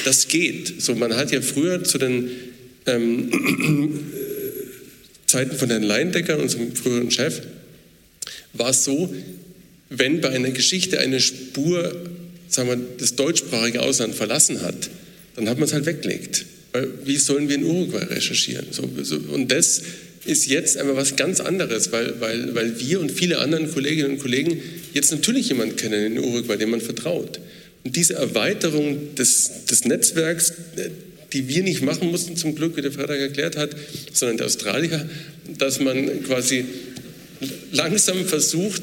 [0.06, 0.82] das geht.
[0.82, 2.32] So, man hat ja früher zu den
[2.88, 3.30] ähm,
[5.28, 7.42] Zeiten von Herrn Leindecker, unserem früheren Chef,
[8.54, 9.14] war es so,
[9.92, 11.96] wenn bei einer Geschichte eine Spur
[12.48, 14.90] sagen wir, das deutschsprachige Ausland verlassen hat,
[15.36, 16.48] dann hat man es halt weggelegt
[17.06, 18.68] wie sollen wir in Uruguay recherchieren?
[18.72, 19.82] So, so, und das
[20.26, 24.20] ist jetzt einfach was ganz anderes, weil, weil, weil wir und viele andere Kolleginnen und
[24.20, 24.60] Kollegen
[24.94, 27.40] jetzt natürlich jemanden kennen in Uruguay, dem man vertraut.
[27.84, 30.54] Und diese Erweiterung des, des Netzwerks,
[31.34, 33.76] die wir nicht machen mussten, zum Glück, wie der Freitag erklärt hat,
[34.14, 35.10] sondern der Australier,
[35.58, 36.66] dass man quasi
[37.72, 38.82] langsam versucht,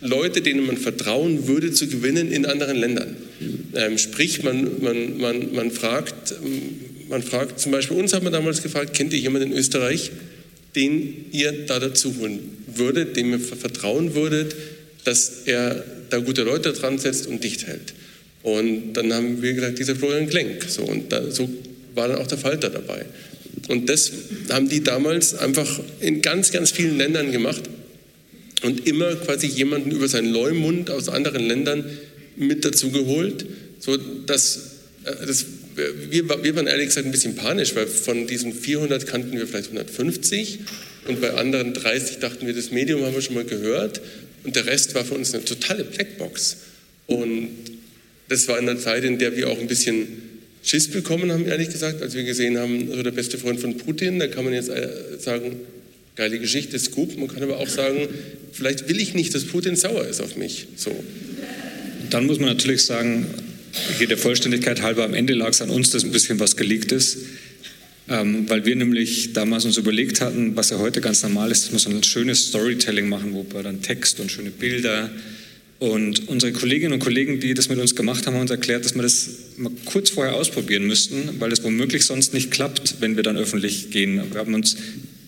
[0.00, 3.16] Leute, denen man vertrauen würde, zu gewinnen in anderen Ländern.
[3.74, 6.34] Ähm, sprich, man, man, man, man fragt,
[7.08, 10.10] man fragt, zum Beispiel uns hat man damals gefragt, kennt ihr jemanden in Österreich,
[10.74, 14.54] den ihr da dazu holen würdet, dem ihr vertrauen würdet,
[15.04, 17.94] dass er da gute Leute dran setzt und dicht hält.
[18.42, 20.64] Und dann haben wir gesagt, dieser Florian Klenk.
[20.68, 21.48] So, und da, so
[21.94, 23.06] war dann auch der Falter dabei.
[23.68, 24.12] Und das
[24.50, 27.62] haben die damals einfach in ganz, ganz vielen Ländern gemacht
[28.62, 31.84] und immer quasi jemanden über seinen Leumund aus anderen Ländern
[32.36, 33.46] mit dazu geholt,
[33.80, 34.56] so dass
[35.04, 39.32] äh, das wir, wir waren ehrlich gesagt ein bisschen panisch, weil von diesen 400 kannten
[39.36, 40.60] wir vielleicht 150
[41.08, 44.00] und bei anderen 30 dachten wir, das Medium haben wir schon mal gehört
[44.44, 46.56] und der Rest war für uns eine totale Blackbox.
[47.06, 47.48] Und
[48.28, 50.06] das war in einer Zeit, in der wir auch ein bisschen
[50.62, 54.18] Schiss bekommen haben, ehrlich gesagt, als wir gesehen haben, so der beste Freund von Putin,
[54.18, 55.56] da kann man jetzt äh, sagen,
[56.16, 57.16] geile Geschichte, Scoop.
[57.16, 58.08] Man kann aber auch sagen,
[58.52, 60.66] vielleicht will ich nicht, dass Putin sauer ist auf mich.
[60.76, 60.92] So.
[62.10, 63.26] Dann muss man natürlich sagen,
[64.00, 67.18] der Vollständigkeit halber, am Ende lag es an uns, dass ein bisschen was geleakt ist.
[68.08, 71.72] Ähm, weil wir nämlich damals uns überlegt hatten, was ja heute ganz normal ist, dass
[71.72, 75.10] wir so ein schönes Storytelling machen, wo wir dann Text und schöne Bilder
[75.78, 78.94] und unsere Kolleginnen und Kollegen, die das mit uns gemacht haben, haben uns erklärt, dass
[78.94, 83.22] wir das mal kurz vorher ausprobieren müssten, weil es womöglich sonst nicht klappt, wenn wir
[83.22, 84.22] dann öffentlich gehen.
[84.32, 84.76] Wir haben uns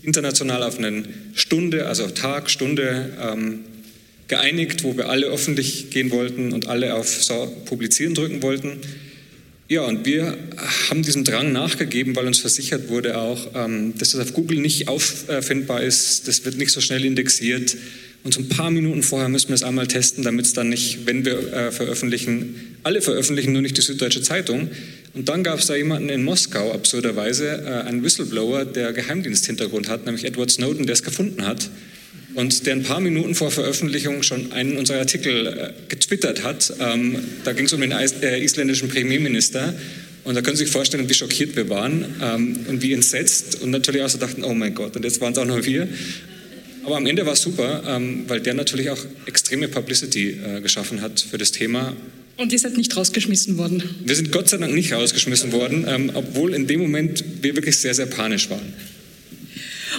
[0.03, 1.03] international auf eine
[1.35, 3.61] Stunde, also Tag, Stunde ähm,
[4.29, 7.29] geeinigt, wo wir alle öffentlich gehen wollten und alle auf
[7.65, 8.79] Publizieren drücken wollten.
[9.71, 10.39] Ja, und wir
[10.89, 14.89] haben diesem Drang nachgegeben, weil uns versichert wurde auch, ähm, dass das auf Google nicht
[14.89, 17.77] auffindbar ist, das wird nicht so schnell indexiert
[18.25, 21.07] Und so ein paar Minuten vorher müssen wir es einmal testen, damit es dann nicht,
[21.07, 24.71] wenn wir äh, veröffentlichen, alle veröffentlichen, nur nicht die Süddeutsche Zeitung.
[25.13, 30.07] Und dann gab es da jemanden in Moskau, absurderweise, äh, einen Whistleblower, der Geheimdiensthintergrund hat,
[30.07, 31.69] nämlich Edward Snowden, der es gefunden hat
[32.35, 36.73] und der ein paar Minuten vor Veröffentlichung schon einen unserer Artikel äh, getwittert hat.
[36.79, 39.75] Ähm, da ging es um den äh, isländischen Premierminister.
[40.25, 43.71] Und da können Sie sich vorstellen, wie schockiert wir waren ähm, und wie entsetzt und
[43.71, 45.89] natürlich auch so dachten, oh mein Gott, und jetzt waren es auch noch wir.
[46.85, 51.01] Aber am Ende war es super, ähm, weil der natürlich auch extreme Publicity äh, geschaffen
[51.01, 51.97] hat für das Thema.
[52.37, 53.83] Und ihr seid nicht rausgeschmissen worden?
[54.05, 57.79] Wir sind Gott sei Dank nicht rausgeschmissen worden, ähm, obwohl in dem Moment wir wirklich
[57.79, 58.73] sehr, sehr panisch waren.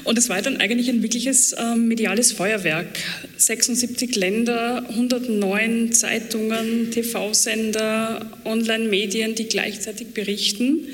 [0.04, 3.00] Und es war dann eigentlich ein wirkliches äh, mediales Feuerwerk.
[3.38, 10.88] 76 Länder, 109 Zeitungen, TV-Sender, Online-Medien, die gleichzeitig berichten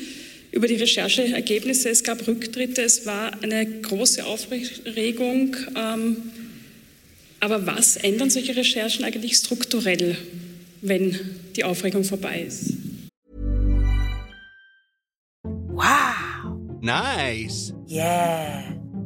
[0.51, 1.89] über die Rechercheergebnisse.
[1.89, 5.55] Es gab Rücktritte, es war eine große Aufregung.
[5.75, 6.17] Ähm,
[7.41, 10.17] aber was ändern solche Recherchen eigentlich strukturell,
[10.81, 11.19] wenn
[11.55, 12.73] die Aufregung vorbei ist?
[15.43, 16.57] Wow!
[16.81, 17.73] Nice!
[17.89, 18.84] Yeah!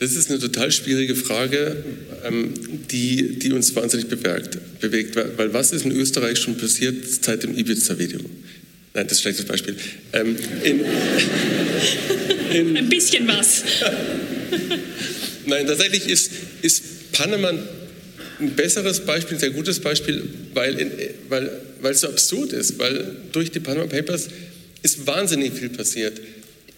[0.00, 1.76] Das ist eine total schwierige Frage,
[2.24, 2.54] ähm,
[2.90, 5.14] die, die uns wahnsinnig bewegt, bewegt.
[5.14, 8.18] Weil was ist in Österreich schon passiert seit dem Ibiza-Video?
[8.94, 9.76] Nein, das ist ein schlechtes Beispiel.
[10.14, 10.80] Ähm, in,
[12.56, 13.62] in, ein bisschen was.
[15.44, 16.32] Nein, tatsächlich ist,
[16.62, 17.52] ist Panama
[18.40, 20.22] ein besseres Beispiel, ein sehr gutes Beispiel,
[20.54, 20.92] weil, in,
[21.28, 21.50] weil,
[21.82, 24.28] weil es so absurd ist, weil durch die Panama Papers
[24.82, 26.18] ist wahnsinnig viel passiert.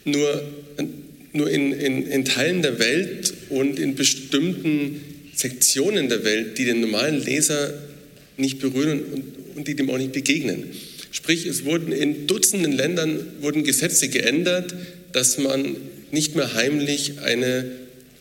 [0.05, 0.43] Nur
[1.33, 5.01] nur in, in, in Teilen der Welt und in bestimmten
[5.35, 7.73] Sektionen der Welt, die den normalen Leser
[8.37, 10.65] nicht berühren und, und die dem auch nicht begegnen.
[11.11, 14.75] Sprich, es wurden in Dutzenden Ländern wurden Gesetze geändert,
[15.13, 15.77] dass man
[16.11, 17.71] nicht mehr heimlich eine,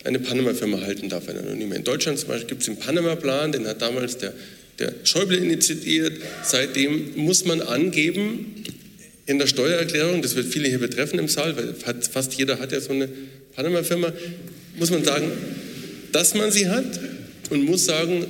[0.03, 1.75] eine Panama-Firma halten darf, eine anonyme.
[1.75, 4.33] In Deutschland zum Beispiel gibt es den Panama-Plan, den hat damals der,
[4.79, 6.21] der Schäuble initiiert.
[6.43, 8.60] Seitdem muss man angeben,
[9.31, 12.81] in der Steuererklärung, das wird viele hier betreffen im Saal, weil fast jeder hat ja
[12.81, 13.07] so eine
[13.55, 14.11] Panama-Firma,
[14.77, 15.31] muss man sagen,
[16.11, 16.99] dass man sie hat
[17.49, 18.25] und muss sagen,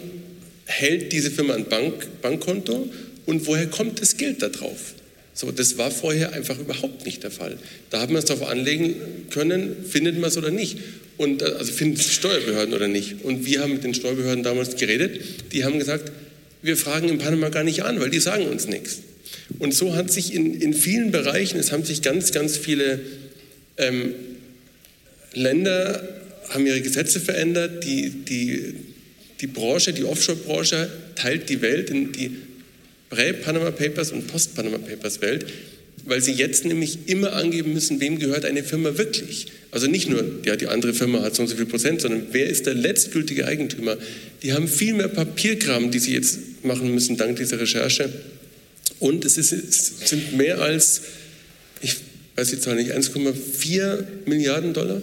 [0.66, 2.88] hält diese Firma ein Bank, Bankkonto
[3.26, 4.94] und woher kommt das Geld da drauf?
[5.34, 7.58] So, das war vorher einfach überhaupt nicht der Fall.
[7.90, 8.96] Da hat man es darauf anlegen
[9.32, 10.78] können, findet man es oder nicht.
[11.18, 13.24] Und, äh, also finden es Steuerbehörden oder nicht.
[13.24, 15.22] Und wir haben mit den Steuerbehörden damals geredet.
[15.52, 16.12] Die haben gesagt,
[16.62, 19.00] wir fragen in Panama gar nicht an, weil die sagen uns nichts.
[19.60, 23.00] Und so hat sich in, in vielen Bereichen, es haben sich ganz, ganz viele
[23.78, 24.14] ähm,
[25.34, 26.08] Länder,
[26.50, 28.76] haben ihre Gesetze verändert, die, die,
[29.40, 32.32] die Branche, die Offshore-Branche teilt die Welt in die
[33.10, 35.46] Prä-Panama Papers und Post-Panama Papers Welt,
[36.06, 39.48] weil sie jetzt nämlich immer angeben müssen, wem gehört eine Firma wirklich.
[39.70, 42.48] Also nicht nur, ja, die andere Firma hat so und so viel Prozent, sondern wer
[42.48, 43.98] ist der letztgültige Eigentümer.
[44.44, 48.10] Die haben viel mehr Papierkram, die sie jetzt machen müssen dank dieser Recherche.
[49.02, 51.02] Und es, ist, es sind mehr als,
[51.82, 51.96] ich
[52.36, 55.02] weiß die Zahl nicht, 1,4 Milliarden Dollar?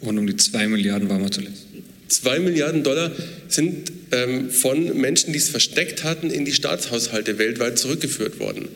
[0.00, 1.66] Und um die 2 Milliarden waren wir zuletzt.
[2.06, 3.10] 2 Milliarden Dollar
[3.48, 8.68] sind ähm, von Menschen, die es versteckt hatten, in die Staatshaushalte weltweit zurückgeführt worden.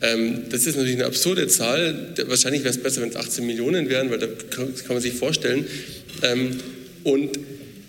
[0.00, 2.14] Ähm, das ist natürlich eine absurde Zahl.
[2.28, 5.14] Wahrscheinlich wäre es besser, wenn es 18 Millionen wären, weil da kann, kann man sich
[5.14, 5.66] vorstellen.
[6.22, 6.60] Ähm,
[7.02, 7.36] und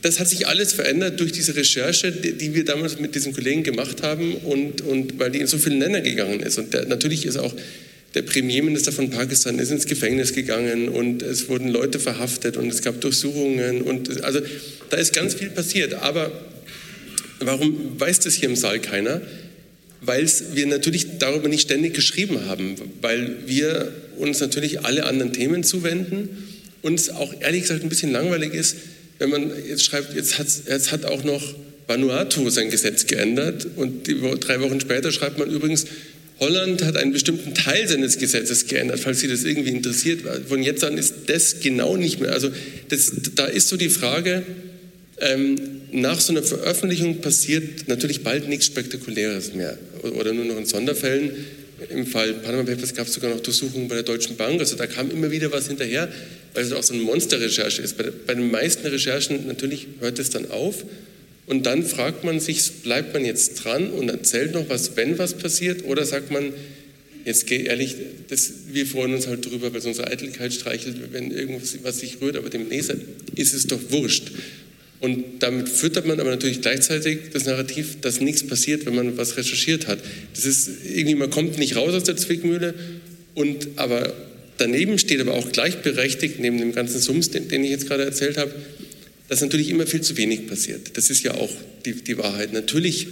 [0.01, 4.01] das hat sich alles verändert durch diese Recherche, die wir damals mit diesen Kollegen gemacht
[4.01, 6.57] haben und, und weil die in so vielen Länder gegangen ist.
[6.57, 7.53] Und der, natürlich ist auch
[8.15, 12.81] der Premierminister von Pakistan ist ins Gefängnis gegangen und es wurden Leute verhaftet und es
[12.81, 14.39] gab Durchsuchungen und also
[14.89, 15.93] da ist ganz viel passiert.
[15.93, 16.31] Aber
[17.39, 19.21] warum weiß das hier im Saal keiner?
[20.01, 25.63] Weil wir natürlich darüber nicht ständig geschrieben haben, weil wir uns natürlich alle anderen Themen
[25.63, 26.29] zuwenden
[26.81, 28.77] und es auch ehrlich gesagt ein bisschen langweilig ist,
[29.19, 31.43] wenn man jetzt schreibt, jetzt jetzt hat auch noch
[31.88, 35.86] Vanuatu sein Gesetz geändert und die, drei Wochen später schreibt man übrigens,
[36.39, 40.21] Holland hat einen bestimmten Teil seines Gesetzes geändert, falls Sie das irgendwie interessiert.
[40.47, 42.32] Von jetzt an ist das genau nicht mehr.
[42.32, 42.49] Also
[42.88, 44.43] das, da ist so die Frage,
[45.19, 45.55] ähm,
[45.91, 51.32] nach so einer Veröffentlichung passiert natürlich bald nichts Spektakuläres mehr oder nur noch in Sonderfällen.
[51.89, 54.60] Im Fall Panama Papers gab es sogar noch Durchsuchungen bei der Deutschen Bank.
[54.62, 56.10] Also da kam immer wieder was hinterher
[56.53, 57.97] weil es auch so eine Monsterrecherche ist.
[57.97, 60.85] Bei, bei, den meisten Recherchen natürlich hört es dann auf
[61.45, 65.33] Und dann fragt man sich, bleibt man jetzt dran und erzählt noch was, wenn was
[65.35, 65.85] passiert?
[65.85, 66.53] Oder sagt man,
[67.25, 67.95] jetzt geh ehrlich,
[68.27, 72.21] das, wir freuen uns halt drüber, weil es unsere Eitelkeit streichelt, wenn irgendwas was sich
[72.21, 72.95] rührt, aber dem Leser
[73.35, 74.31] ist es doch wurscht.
[74.99, 79.38] Und damit füttert man aber natürlich gleichzeitig das Narrativ, dass nichts passiert, wenn man was
[79.38, 79.99] recherchiert hat.
[80.35, 82.73] Das ist irgendwie, man kommt nicht raus aus der Zwickmühle
[83.33, 84.13] und aber
[84.60, 88.38] daneben steht aber auch gleichberechtigt, neben dem ganzen Sums, den, den ich jetzt gerade erzählt
[88.38, 88.54] habe,
[89.28, 90.98] dass natürlich immer viel zu wenig passiert.
[90.98, 91.52] Das ist ja auch
[91.86, 92.54] die, die Wahrheit.
[92.54, 93.08] Natürlich,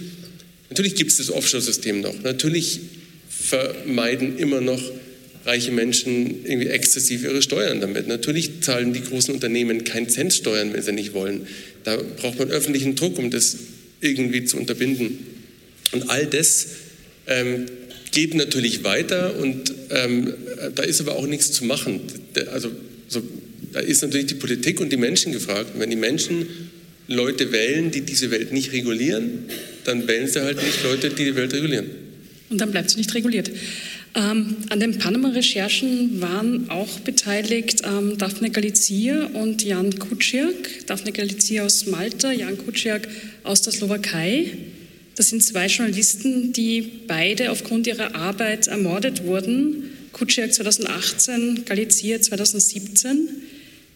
[0.68, 2.22] natürlich gibt es das Offshore-System noch.
[2.22, 2.80] Natürlich
[3.28, 4.82] vermeiden immer noch
[5.44, 8.06] reiche Menschen irgendwie exzessiv ihre Steuern damit.
[8.06, 11.46] Natürlich zahlen die großen Unternehmen keinen Cent Steuern, wenn sie nicht wollen.
[11.84, 13.56] Da braucht man öffentlichen Druck, um das
[14.00, 15.18] irgendwie zu unterbinden.
[15.92, 16.66] Und all das
[17.26, 17.66] ähm,
[18.12, 20.34] geht natürlich weiter und ähm,
[20.74, 22.00] da ist aber auch nichts zu machen.
[22.52, 22.70] Also
[23.08, 23.22] so,
[23.72, 25.74] da ist natürlich die Politik und die Menschen gefragt.
[25.74, 26.46] Und wenn die Menschen
[27.06, 29.46] Leute wählen, die diese Welt nicht regulieren,
[29.84, 31.86] dann wählen sie halt nicht Leute, die die Welt regulieren.
[32.50, 33.50] Und dann bleibt sie nicht reguliert.
[34.14, 40.86] Ähm, an den Panama-Recherchen waren auch beteiligt ähm, Daphne Galizia und Jan Kuciak.
[40.86, 43.08] Daphne Galizia aus Malta, Jan Kuciak
[43.44, 44.50] aus der Slowakei.
[45.18, 49.90] Das sind zwei Journalisten, die beide aufgrund ihrer Arbeit ermordet wurden.
[50.12, 53.28] Kuciak 2018, Galizia 2017.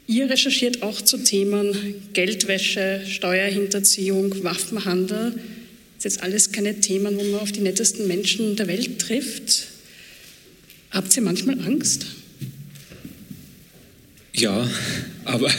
[0.08, 5.34] Ihr recherchiert auch zu Themen Geldwäsche, Steuerhinterziehung, Waffenhandel.
[5.94, 9.68] Das ist jetzt alles keine Themen, wo man auf die nettesten Menschen der Welt trifft.
[10.90, 12.04] Habt ihr manchmal Angst?
[14.32, 14.68] Ja,
[15.24, 15.52] aber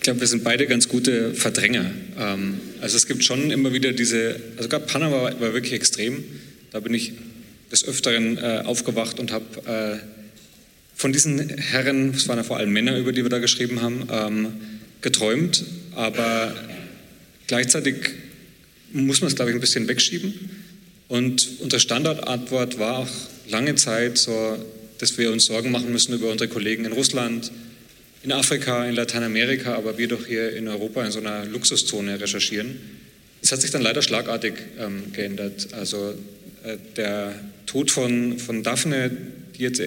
[0.00, 1.90] ich glaube, wir sind beide ganz gute Verdränger.
[2.18, 6.24] Ähm, also es gibt schon immer wieder diese, also gerade Panama war, wirklich extrem.
[6.70, 7.12] Da bin ich
[7.70, 10.06] des Öfteren äh, aufgewacht und habe äh,
[10.94, 14.08] von diesen Herren, es waren ja vor allem Männer, über die wir da geschrieben haben,
[14.10, 14.46] ähm,
[15.02, 15.66] geträumt.
[15.94, 16.54] Aber
[17.46, 17.96] gleichzeitig
[18.94, 20.32] muss man es, glaube ich, ein bisschen wegschieben.
[21.08, 23.10] Und unsere Standardantwort war auch
[23.50, 24.56] lange Zeit so,
[24.96, 27.52] dass wir uns Sorgen machen müssen über unsere Kollegen in Russland,
[28.22, 32.78] in Afrika, in Lateinamerika, aber wir doch hier in Europa in so einer Luxuszone recherchieren.
[33.42, 35.68] Es hat sich dann leider schlagartig ähm, geändert.
[35.72, 36.14] Also
[36.64, 37.34] äh, der
[37.66, 39.10] Tod von, von Daphne,
[39.56, 39.82] die jetzt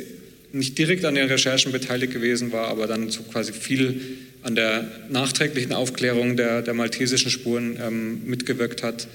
[0.51, 4.01] nicht direkt an den Recherchen beteiligt gewesen war, aber dann so quasi viel
[4.41, 9.07] an der nachträglichen Aufklärung der, der maltesischen Spuren ähm, mitgewirkt hat.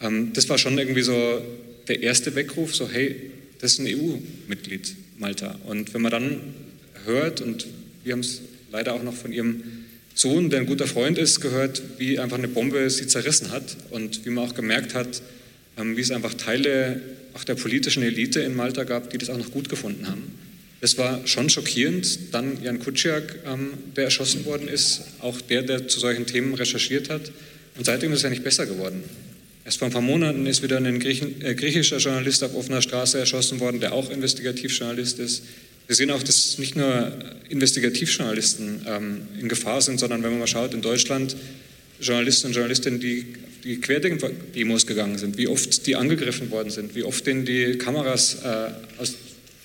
[0.00, 1.40] Ähm, das war schon irgendwie so
[1.88, 3.16] der erste Weckruf, so hey,
[3.60, 5.58] das ist ein EU-Mitglied, Malta.
[5.64, 6.40] Und wenn man dann
[7.04, 7.66] hört, und
[8.04, 9.62] wir haben es leider auch noch von ihrem
[10.14, 14.24] Sohn, der ein guter Freund ist, gehört, wie einfach eine Bombe sie zerrissen hat und
[14.24, 15.22] wie man auch gemerkt hat,
[15.76, 17.00] ähm, wie es einfach Teile
[17.34, 20.32] auch der politischen Elite in Malta gab, die das auch noch gut gefunden haben.
[20.80, 22.32] Das war schon schockierend.
[22.32, 27.10] Dann Jan Kuciak, ähm, der erschossen worden ist, auch der, der zu solchen Themen recherchiert
[27.10, 27.30] hat.
[27.76, 29.02] Und seitdem ist es ja nicht besser geworden.
[29.64, 33.58] Erst vor ein paar Monaten ist wieder ein äh, griechischer Journalist auf offener Straße erschossen
[33.58, 35.42] worden, der auch Investigativjournalist ist.
[35.86, 37.12] Wir sehen auch, dass nicht nur
[37.48, 41.36] Investigativjournalisten ähm, in Gefahr sind, sondern wenn man mal schaut, in Deutschland
[42.00, 47.02] Journalisten und Journalistinnen, die die Querdenken-Demos gegangen sind, wie oft die angegriffen worden sind, wie
[47.02, 48.68] oft denen die Kameras äh,
[48.98, 49.14] aus,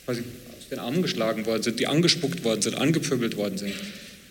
[0.06, 0.22] quasi
[0.58, 3.74] aus den Armen geschlagen worden sind, die angespuckt worden sind, angepöbelt worden sind.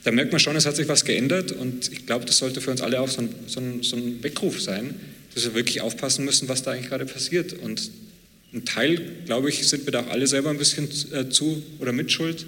[0.03, 2.71] Da merkt man schon, es hat sich was geändert und ich glaube, das sollte für
[2.71, 4.95] uns alle auch so ein, so ein, so ein Weckruf sein,
[5.35, 7.53] dass wir wirklich aufpassen müssen, was da eigentlich gerade passiert.
[7.53, 7.91] Und
[8.53, 11.93] ein Teil, glaube ich, sind wir da auch alle selber ein bisschen äh, zu oder
[11.93, 12.47] mitschuld,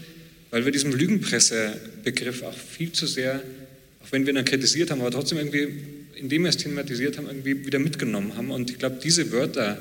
[0.50, 3.42] weil wir diesem Lügenpresse-Begriff auch viel zu sehr,
[4.02, 5.68] auch wenn wir ihn dann kritisiert haben, aber trotzdem irgendwie,
[6.16, 8.50] indem wir es thematisiert haben, irgendwie wieder mitgenommen haben.
[8.50, 9.78] Und ich glaube, diese Wörter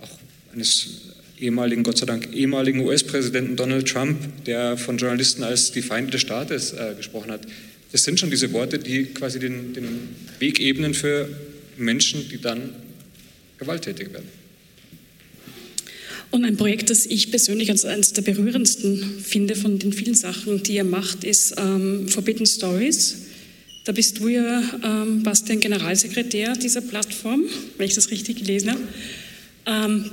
[0.00, 0.18] auch
[0.52, 6.12] eines ehemaligen, Gott sei Dank, ehemaligen US-Präsidenten Donald Trump, der von Journalisten als die Feinde
[6.12, 7.46] des Staates äh, gesprochen hat,
[7.92, 10.08] das sind schon diese Worte, die quasi den, den
[10.38, 11.28] Weg ebnen für
[11.76, 12.70] Menschen, die dann
[13.58, 14.41] gewalttätig werden.
[16.32, 20.62] Und ein Projekt, das ich persönlich als eines der berührendsten finde von den vielen Sachen,
[20.62, 23.18] die er macht, ist ähm, Forbidden Stories.
[23.84, 27.44] Da bist du ja, ähm, Bastian, Generalsekretär dieser Plattform,
[27.76, 28.80] wenn ich das richtig gelesen habe.
[29.66, 30.10] Ähm,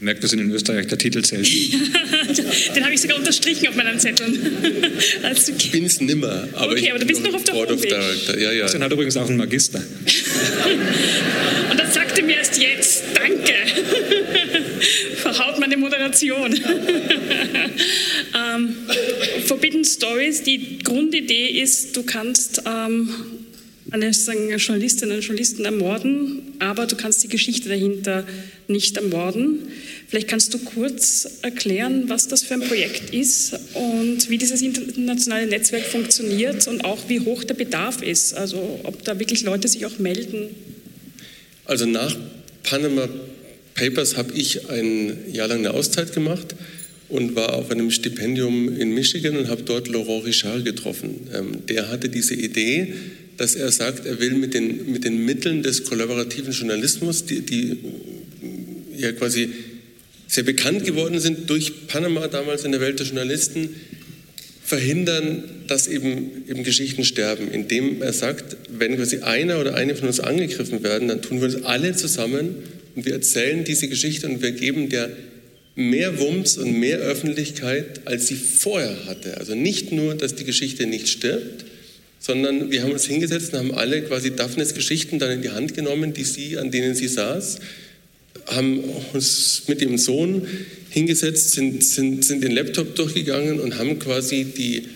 [0.00, 1.48] Merkt, wir sind in Österreich der Titel zählt.
[2.76, 4.38] Den habe ich sogar unterstrichen auf meinen Zetteln.
[5.22, 6.48] Also, ich bin es nimmer.
[6.54, 7.96] Aber okay, aber du bist noch auf der Board Homepage.
[7.96, 8.62] Of ja, ja.
[8.62, 9.78] Bastian hat übrigens auch einen Magister.
[11.70, 13.02] Und das sagte mir erst jetzt.
[13.14, 13.54] Danke.
[15.88, 16.52] Moderation.
[18.36, 18.76] ähm,
[19.46, 23.08] Forbidden Stories, die Grundidee ist, du kannst ähm,
[23.90, 28.26] eine Journalistin, einen Journalisten ermorden, aber du kannst die Geschichte dahinter
[28.66, 29.60] nicht ermorden.
[30.08, 35.46] Vielleicht kannst du kurz erklären, was das für ein Projekt ist und wie dieses internationale
[35.46, 38.34] Netzwerk funktioniert und auch wie hoch der Bedarf ist.
[38.34, 40.54] Also ob da wirklich Leute sich auch melden.
[41.64, 42.14] Also nach
[42.62, 43.08] Panama
[43.78, 46.56] Papers habe ich ein Jahr lang eine Auszeit gemacht
[47.08, 51.28] und war auf einem Stipendium in Michigan und habe dort Laurent Richard getroffen.
[51.32, 52.92] Ähm, der hatte diese Idee,
[53.36, 57.76] dass er sagt, er will mit den, mit den Mitteln des kollaborativen Journalismus, die, die
[58.96, 59.48] ja quasi
[60.26, 63.70] sehr bekannt geworden sind durch Panama damals in der Welt der Journalisten,
[64.64, 70.08] verhindern, dass eben, eben Geschichten sterben, indem er sagt, wenn quasi einer oder eine von
[70.08, 72.56] uns angegriffen werden, dann tun wir das alle zusammen
[72.98, 75.08] und wir erzählen diese Geschichte und wir geben der
[75.76, 79.38] mehr Wumms und mehr Öffentlichkeit, als sie vorher hatte.
[79.38, 81.64] Also nicht nur, dass die Geschichte nicht stirbt,
[82.18, 85.74] sondern wir haben uns hingesetzt und haben alle quasi Daphnes Geschichten dann in die Hand
[85.74, 87.60] genommen, die sie, an denen sie saß,
[88.46, 88.80] haben
[89.12, 90.44] uns mit ihrem Sohn
[90.90, 94.88] hingesetzt, sind, sind, sind den Laptop durchgegangen und haben quasi die,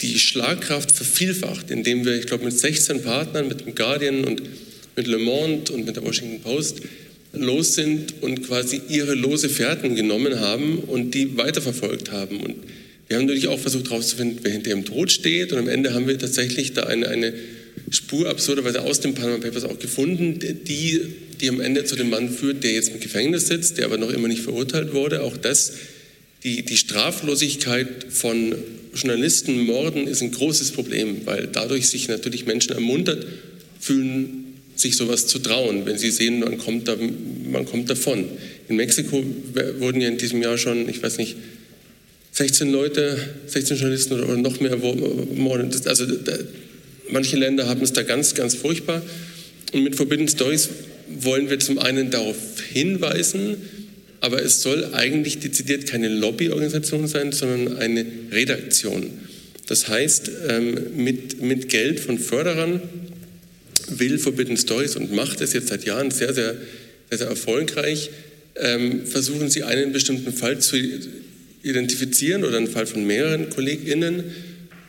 [0.00, 4.42] die Schlagkraft vervielfacht, indem wir, ich glaube, mit 16 Partnern, mit dem Guardian und
[4.94, 6.82] mit Le Monde und mit der Washington Post
[7.32, 12.40] los sind und quasi ihre lose Fährten genommen haben und die weiterverfolgt haben.
[12.40, 12.56] Und
[13.08, 15.52] wir haben natürlich auch versucht herauszufinden, wer hinter ihrem Tod steht.
[15.52, 17.34] Und am Ende haben wir tatsächlich da eine, eine
[17.90, 21.00] Spur absurderweise aus den Panama Papers auch gefunden, die
[21.42, 24.10] die am Ende zu dem Mann führt, der jetzt im Gefängnis sitzt, der aber noch
[24.10, 25.22] immer nicht verurteilt wurde.
[25.22, 25.72] Auch das,
[26.44, 28.54] die, die Straflosigkeit von
[28.94, 33.26] Journalistenmorden ist ein großes Problem, weil dadurch sich natürlich Menschen ermuntert
[33.80, 34.41] fühlen,
[34.82, 36.96] sich sowas zu trauen, wenn sie sehen, man kommt, da,
[37.50, 38.26] man kommt davon.
[38.68, 39.24] In Mexiko
[39.78, 41.36] wurden ja in diesem Jahr schon, ich weiß nicht,
[42.32, 45.86] 16 Leute, 16 Journalisten oder noch mehr ermordet.
[45.86, 46.36] Also da,
[47.10, 49.02] manche Länder haben es da ganz, ganz furchtbar.
[49.72, 50.68] Und mit Forbidden Stories
[51.08, 52.36] wollen wir zum einen darauf
[52.72, 53.56] hinweisen,
[54.20, 59.10] aber es soll eigentlich dezidiert keine Lobbyorganisation sein, sondern eine Redaktion.
[59.66, 62.80] Das heißt, ähm, mit, mit Geld von Förderern
[63.98, 66.56] will Forbidden Stories und macht es jetzt seit Jahren sehr, sehr,
[67.10, 68.10] sehr, sehr erfolgreich,
[68.56, 70.76] ähm, versuchen sie einen bestimmten Fall zu
[71.62, 74.24] identifizieren oder einen Fall von mehreren KollegInnen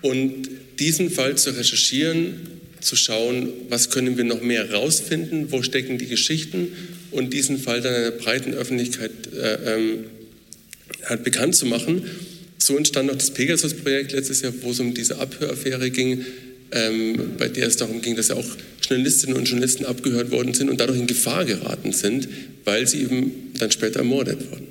[0.01, 0.49] und
[0.80, 6.08] diesen Fall zu recherchieren zu schauen, was können wir noch mehr herausfinden, wo stecken die
[6.08, 6.68] Geschichten
[7.12, 10.06] und diesen Fall dann einer breiten Öffentlichkeit äh, ähm,
[11.06, 12.04] halt bekannt zu machen.
[12.58, 16.26] So entstand auch das Pegasus-Projekt letztes Jahr, wo es um diese Abhöraffäre ging,
[16.72, 18.58] ähm, bei der es darum ging, dass ja auch
[18.88, 22.28] Journalistinnen und Journalisten abgehört worden sind und dadurch in Gefahr geraten sind,
[22.66, 24.68] weil sie eben dann später ermordet wurden.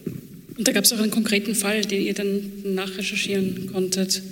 [0.57, 4.23] Und da gab es auch einen konkreten Fall, den ihr dann nachrecherchieren konntet.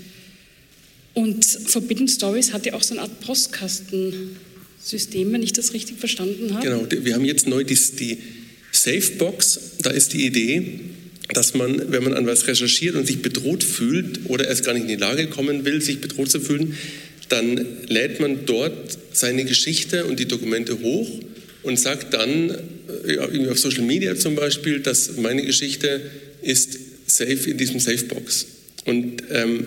[1.14, 6.54] Und Forbidden Stories hat ja auch so eine Art Postkastensystem, wenn ich das richtig verstanden
[6.54, 6.64] habe.
[6.64, 8.18] Genau, wir haben jetzt neu die, die
[8.72, 9.60] Safebox.
[9.82, 10.80] Da ist die Idee,
[11.32, 14.82] dass man, wenn man an was recherchiert und sich bedroht fühlt oder erst gar nicht
[14.82, 16.76] in die Lage kommen will, sich bedroht zu fühlen,
[17.30, 21.08] dann lädt man dort seine Geschichte und die Dokumente hoch
[21.62, 22.56] und sagt dann,
[23.06, 23.18] äh,
[23.48, 26.00] auf Social Media zum Beispiel, dass meine Geschichte
[26.42, 28.46] ist safe in diesem Safebox.
[28.84, 29.66] Und ähm,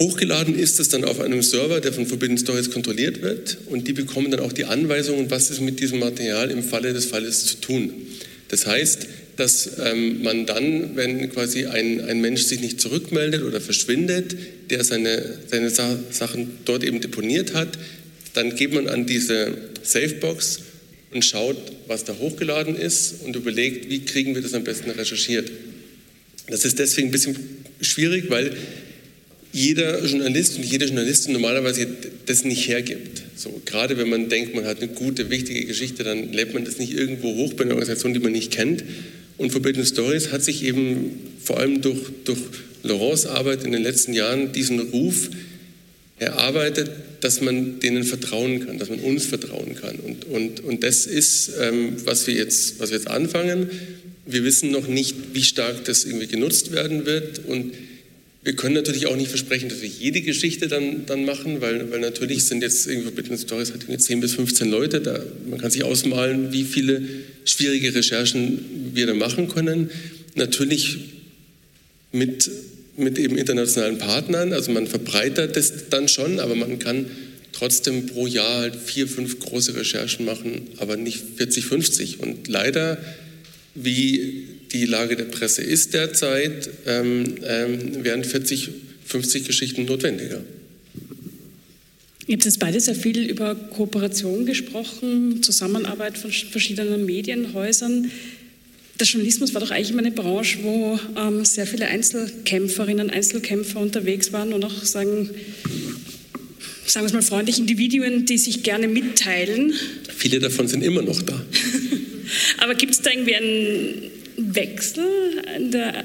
[0.00, 3.92] Hochgeladen ist es dann auf einem Server, der von Forbidden Stories kontrolliert wird und die
[3.92, 7.60] bekommen dann auch die Anweisungen, was ist mit diesem Material im Falle des Falles zu
[7.60, 7.92] tun.
[8.48, 9.06] Das heißt,
[9.40, 14.36] dass ähm, man dann, wenn quasi ein, ein Mensch sich nicht zurückmeldet oder verschwindet,
[14.68, 17.78] der seine, seine Sa Sachen dort eben deponiert hat,
[18.34, 20.60] dann geht man an diese Safebox
[21.12, 25.50] und schaut, was da hochgeladen ist und überlegt, wie kriegen wir das am besten recherchiert.
[26.48, 27.38] Das ist deswegen ein bisschen
[27.80, 28.54] schwierig, weil
[29.52, 31.88] jeder Journalist und jede Journalistin normalerweise
[32.26, 33.22] das nicht hergibt.
[33.36, 36.78] So, gerade wenn man denkt, man hat eine gute, wichtige Geschichte, dann lädt man das
[36.78, 38.84] nicht irgendwo hoch bei einer Organisation, die man nicht kennt.
[39.40, 42.38] Und Forbidden Stories hat sich eben vor allem durch, durch
[42.82, 45.30] Laurents Arbeit in den letzten Jahren diesen Ruf
[46.18, 46.90] erarbeitet,
[47.22, 49.96] dass man denen vertrauen kann, dass man uns vertrauen kann.
[49.96, 53.70] Und, und, und das ist, ähm, was, wir jetzt, was wir jetzt anfangen.
[54.26, 57.40] Wir wissen noch nicht, wie stark das irgendwie genutzt werden wird.
[57.46, 57.72] Und
[58.42, 62.00] wir können natürlich auch nicht versprechen, dass wir jede Geschichte dann, dann machen, weil, weil
[62.00, 65.00] natürlich sind jetzt irgendwie Forbidden Stories hat 10 bis 15 Leute.
[65.00, 67.02] Da, man kann sich ausmalen, wie viele
[67.44, 69.90] schwierige Recherchen wir da machen können.
[70.36, 70.98] Natürlich
[72.12, 72.50] mit,
[72.96, 74.54] mit eben internationalen Partnern.
[74.54, 77.06] Also man verbreitert das dann schon, aber man kann
[77.52, 82.20] trotzdem pro Jahr halt vier, fünf große Recherchen machen, aber nicht 40, 50.
[82.20, 82.96] Und leider,
[83.74, 88.70] wie die Lage der Presse ist derzeit, ähm, ähm, wären 40,
[89.06, 90.40] 50 Geschichten notwendiger.
[92.26, 98.10] Ihr habt jetzt beide sehr viel über Kooperation gesprochen, Zusammenarbeit von verschiedenen Medienhäusern.
[99.00, 104.32] Der Journalismus war doch eigentlich immer eine Branche, wo ähm, sehr viele Einzelkämpferinnen, Einzelkämpfer unterwegs
[104.32, 105.30] waren und auch sagen,
[106.86, 109.72] sagen wir es mal freundlich, Individuen, die sich gerne mitteilen.
[110.16, 111.44] Viele davon sind immer noch da.
[112.58, 114.19] Aber gibt es da irgendwie einen
[114.54, 115.04] Wechsel
[115.58, 116.04] der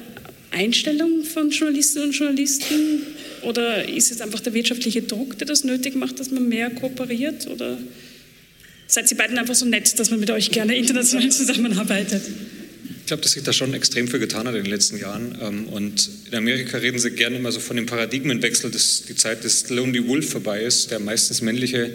[0.52, 3.02] Einstellung von Journalistinnen und Journalisten?
[3.44, 7.48] Oder ist es einfach der wirtschaftliche Druck, der das nötig macht, dass man mehr kooperiert?
[7.48, 7.78] Oder
[8.88, 12.24] seid ihr beiden einfach so nett, dass man mit euch gerne international zusammenarbeitet?
[13.02, 15.38] Ich glaube, dass sich da schon extrem viel getan hat in den letzten Jahren.
[15.40, 19.44] Ähm, und in Amerika reden sie gerne immer so von dem Paradigmenwechsel, dass die Zeit
[19.44, 21.92] des Lonely Wolf vorbei ist, der meistens männliche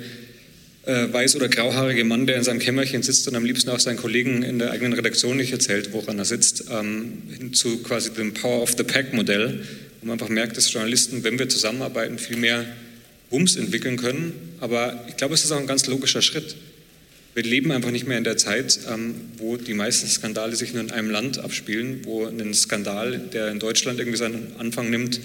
[0.86, 3.98] äh, weiß- oder grauhaarige Mann, der in seinem Kämmerchen sitzt und am liebsten auch seinen
[3.98, 8.34] Kollegen in der eigenen Redaktion nicht erzählt, woran er sitzt, ähm, hin zu quasi dem
[8.34, 9.60] Power of the Pack-Modell,
[10.00, 12.64] wo man einfach merkt, dass Journalisten, wenn wir zusammenarbeiten, viel mehr
[13.30, 14.32] Wumms entwickeln können.
[14.60, 16.56] Aber ich glaube, es ist auch ein ganz logischer Schritt.
[17.34, 20.82] Wir leben einfach nicht mehr in der Zeit, ähm, wo die meisten Skandale sich nur
[20.82, 25.20] in einem Land abspielen, wo ein Skandal, der in Deutschland irgendwie seinen Anfang nimmt,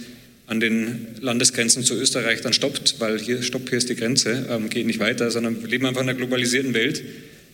[0.47, 4.69] an den Landesgrenzen zu Österreich dann stoppt, weil hier, stopp, hier ist die Grenze, ähm,
[4.69, 7.03] geht nicht weiter, sondern wir leben einfach in einer globalisierten Welt,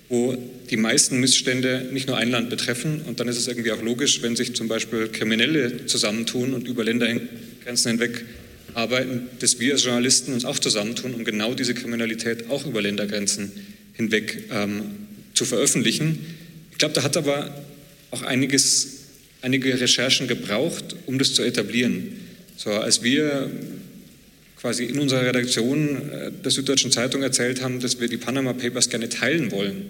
[0.09, 0.35] wo
[0.69, 3.01] die meisten Missstände nicht nur ein Land betreffen.
[3.07, 6.83] Und dann ist es irgendwie auch logisch, wenn sich zum Beispiel Kriminelle zusammentun und über
[6.83, 8.25] Ländergrenzen hinweg
[8.73, 13.51] arbeiten, dass wir als Journalisten uns auch zusammentun, um genau diese Kriminalität auch über Ländergrenzen
[13.93, 14.83] hinweg ähm,
[15.33, 16.19] zu veröffentlichen.
[16.71, 17.63] Ich glaube, da hat aber
[18.11, 18.99] auch einiges,
[19.41, 22.20] einige Recherchen gebraucht, um das zu etablieren.
[22.64, 23.49] So, als wir
[24.59, 28.89] quasi in unserer Redaktion äh, der Süddeutschen Zeitung erzählt haben, dass wir die Panama Papers
[28.89, 29.89] gerne teilen wollen,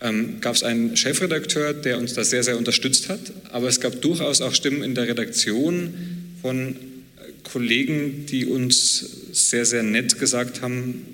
[0.00, 3.20] ähm, gab es einen Chefredakteur, der uns da sehr, sehr unterstützt hat.
[3.52, 5.94] Aber es gab durchaus auch Stimmen in der Redaktion
[6.42, 6.74] von äh,
[7.44, 11.06] Kollegen, die uns sehr, sehr nett gesagt haben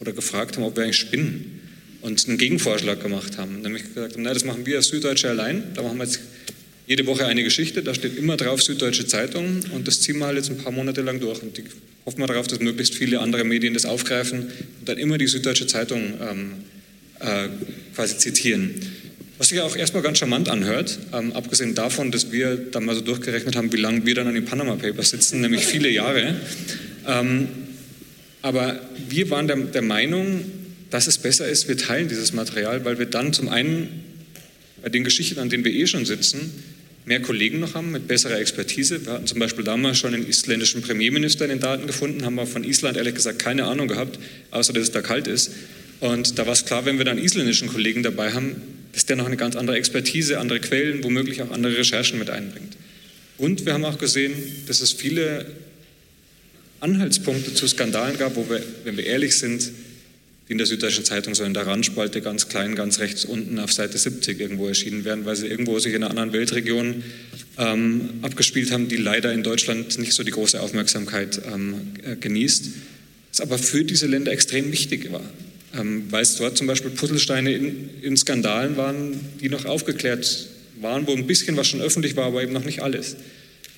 [0.00, 1.62] oder gefragt haben, ob wir eigentlich spinnen
[2.02, 3.62] und einen Gegenvorschlag gemacht haben.
[3.62, 5.62] Nämlich gesagt haben, nein, das machen wir als Süddeutsche allein.
[5.72, 6.20] Da machen wir jetzt
[6.90, 10.38] jede Woche eine Geschichte, da steht immer drauf Süddeutsche Zeitung und das ziehen wir halt
[10.38, 11.40] jetzt ein paar Monate lang durch.
[11.40, 11.62] Und die
[12.04, 15.68] hoffen wir darauf, dass möglichst viele andere Medien das aufgreifen und dann immer die Süddeutsche
[15.68, 16.52] Zeitung ähm,
[17.20, 17.48] äh,
[17.94, 18.74] quasi zitieren.
[19.38, 23.02] Was sich auch erstmal ganz charmant anhört, ähm, abgesehen davon, dass wir dann mal so
[23.02, 26.40] durchgerechnet haben, wie lange wir dann an den Panama Papers sitzen, nämlich viele Jahre.
[27.06, 27.46] Ähm,
[28.42, 30.44] aber wir waren der, der Meinung,
[30.90, 34.10] dass es besser ist, wir teilen dieses Material, weil wir dann zum einen
[34.82, 36.50] bei den Geschichten, an denen wir eh schon sitzen,
[37.04, 39.04] mehr Kollegen noch haben mit besserer Expertise.
[39.04, 42.46] Wir hatten zum Beispiel damals schon einen isländischen Premierminister in den Daten gefunden, haben wir
[42.46, 44.18] von Island ehrlich gesagt keine Ahnung gehabt,
[44.50, 45.52] außer dass es da kalt ist.
[46.00, 48.56] Und da war es klar, wenn wir dann isländischen Kollegen dabei haben,
[48.92, 52.76] dass der noch eine ganz andere Expertise, andere Quellen, womöglich auch andere Recherchen mit einbringt.
[53.38, 54.32] Und wir haben auch gesehen,
[54.66, 55.46] dass es viele
[56.80, 59.70] Anhaltspunkte zu Skandalen gab, wo wir, wenn wir ehrlich sind,
[60.50, 63.72] die in der Süddeutschen Zeitung so in der Randspalte ganz klein, ganz rechts unten auf
[63.72, 67.04] Seite 70 irgendwo erschienen werden, weil sie irgendwo sich in einer anderen Weltregion
[67.56, 72.68] ähm, abgespielt haben, die leider in Deutschland nicht so die große Aufmerksamkeit ähm, äh, genießt.
[73.30, 75.22] Was aber für diese Länder extrem wichtig war,
[75.78, 80.48] ähm, weil es dort zum Beispiel Puzzlesteine in, in Skandalen waren, die noch aufgeklärt
[80.80, 83.14] waren, wo ein bisschen was schon öffentlich war, aber eben noch nicht alles.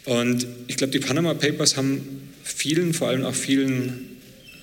[0.06, 4.11] Und ich glaube, die Panama Papers haben vielen, vor allem auch vielen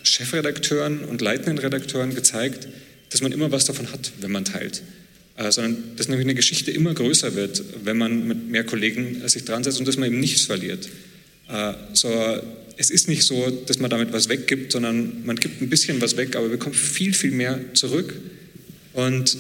[0.04, 2.68] Chefredakteuren und leitenden Redakteuren gezeigt,
[3.10, 4.82] dass man immer was davon hat, wenn man teilt.
[5.38, 9.46] Äh, sondern dass nämlich eine Geschichte immer größer wird, wenn man mit mehr Kollegen sich
[9.46, 10.90] dran setzt und dass man eben nichts verliert.
[11.48, 12.10] Äh, so,
[12.76, 16.18] es ist nicht so, dass man damit was weggibt, sondern man gibt ein bisschen was
[16.18, 18.16] weg, aber bekommt viel, viel mehr zurück.
[18.94, 19.38] Und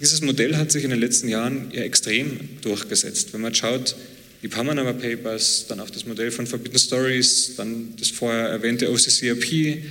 [0.00, 3.32] dieses Modell hat sich in den letzten Jahren ja extrem durchgesetzt.
[3.32, 3.96] Wenn man schaut,
[4.42, 9.82] die Panama Papers, dann auch das Modell von Forbidden Stories, dann das vorher erwähnte OCCRP.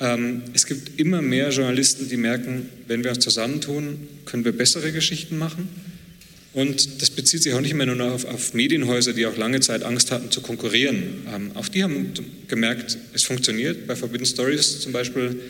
[0.00, 4.92] Ähm, es gibt immer mehr Journalisten, die merken, wenn wir uns zusammentun, können wir bessere
[4.92, 5.68] Geschichten machen.
[6.52, 9.84] Und das bezieht sich auch nicht mehr nur auf, auf Medienhäuser, die auch lange Zeit
[9.84, 11.26] Angst hatten zu konkurrieren.
[11.32, 12.12] Ähm, auch die haben
[12.48, 13.86] gemerkt, es funktioniert.
[13.86, 15.40] Bei Forbidden Stories zum Beispiel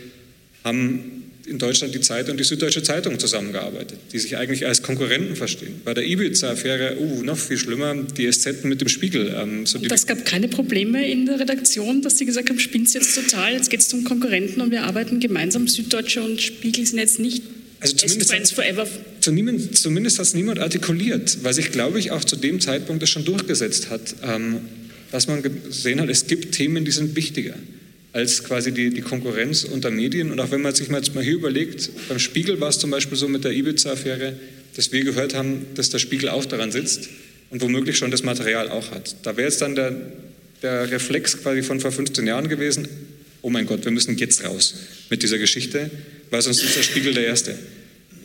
[0.62, 1.19] haben
[1.50, 5.80] in Deutschland die Zeit und die Süddeutsche Zeitung zusammengearbeitet, die sich eigentlich als Konkurrenten verstehen.
[5.84, 9.34] Bei der Ibiza-Affäre, uh, noch viel schlimmer, die SZ mit dem Spiegel.
[9.36, 13.14] Ähm, so das gab keine Probleme in der Redaktion, dass Sie gesagt haben, spinnt jetzt
[13.14, 15.66] total, jetzt geht es um Konkurrenten und wir arbeiten gemeinsam.
[15.66, 17.42] Süddeutsche und Spiegel sind jetzt nicht
[17.80, 18.88] also zumindest, hat,
[19.20, 23.08] zumindest, zumindest hat es niemand artikuliert, weil sich, glaube ich, auch zu dem Zeitpunkt das
[23.08, 24.60] schon durchgesetzt hat, ähm,
[25.10, 27.54] dass man gesehen hat, es gibt Themen, die sind wichtiger
[28.12, 30.30] als quasi die, die Konkurrenz unter Medien.
[30.30, 33.28] Und auch wenn man sich mal hier überlegt, beim Spiegel war es zum Beispiel so
[33.28, 34.34] mit der Ibiza-Affäre,
[34.76, 37.08] dass wir gehört haben, dass der Spiegel auch daran sitzt
[37.50, 39.16] und womöglich schon das Material auch hat.
[39.22, 39.94] Da wäre jetzt dann der,
[40.62, 42.88] der Reflex quasi von vor 15 Jahren gewesen,
[43.42, 44.74] oh mein Gott, wir müssen jetzt raus
[45.08, 45.90] mit dieser Geschichte,
[46.30, 47.54] weil sonst ist der Spiegel der Erste.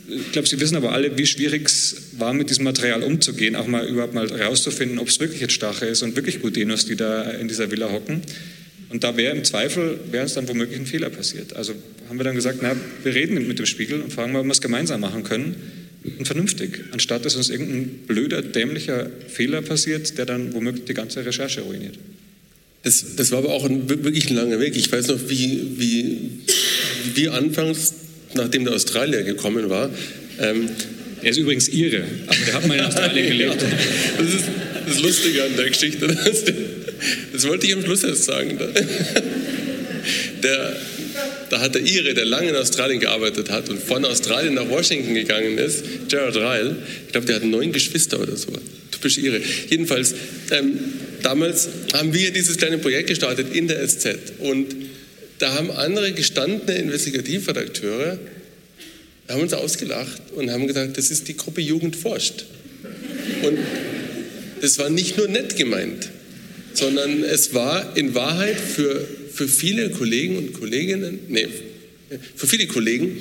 [0.08, 3.66] Ich glaube, Sie wissen aber alle, wie schwierig es war, mit diesem Material umzugehen, auch
[3.66, 7.24] mal überhaupt mal rauszufinden, ob es wirklich jetzt Stache ist und wirklich Gudenos, die da
[7.32, 8.22] in dieser Villa hocken.
[8.96, 11.54] Und da wäre im Zweifel, wäre uns dann womöglich ein Fehler passiert.
[11.54, 11.74] Also
[12.08, 14.54] haben wir dann gesagt, na, wir reden mit dem Spiegel und fragen mal, ob wir
[14.54, 15.58] es gemeinsam machen können
[16.18, 21.26] und vernünftig, anstatt dass uns irgendein blöder, dämlicher Fehler passiert, der dann womöglich die ganze
[21.26, 21.96] Recherche ruiniert.
[22.84, 24.78] Das, das war aber auch ein, wirklich ein langer Weg.
[24.78, 26.18] Ich weiß noch, wie, wie,
[27.04, 27.96] wie wir anfangs,
[28.34, 29.90] nachdem der Australier gekommen war,
[30.40, 30.70] ähm,
[31.22, 33.58] er ist übrigens Ire, aber der hat mal in Australien gelebt.
[34.18, 34.46] Das ist
[34.88, 36.08] das Lustige an der Geschichte.
[37.34, 38.58] Das wollte ich am Schluss erst sagen.
[40.44, 40.76] Der,
[41.50, 45.16] da hat der Ire, der lange in Australien gearbeitet hat und von Australien nach Washington
[45.16, 46.76] gegangen ist, Gerard Ryle,
[47.08, 48.50] ich glaube, der hat neun Geschwister oder so.
[48.92, 49.42] Typisch Ire.
[49.70, 50.14] Jedenfalls,
[50.52, 50.78] ähm,
[51.24, 54.08] damals haben wir dieses kleine Projekt gestartet in der SZ
[54.40, 54.76] und
[55.40, 58.20] da haben andere gestandene Investigativredakteure
[59.28, 62.46] haben uns ausgelacht und haben gesagt, das ist die Gruppe Jugend forscht.
[63.42, 63.58] Und
[64.62, 66.10] das war nicht nur nett gemeint,
[66.78, 71.48] sondern es war in Wahrheit für, für viele Kollegen und Kolleginnen, nee,
[72.36, 73.18] für viele Kollegen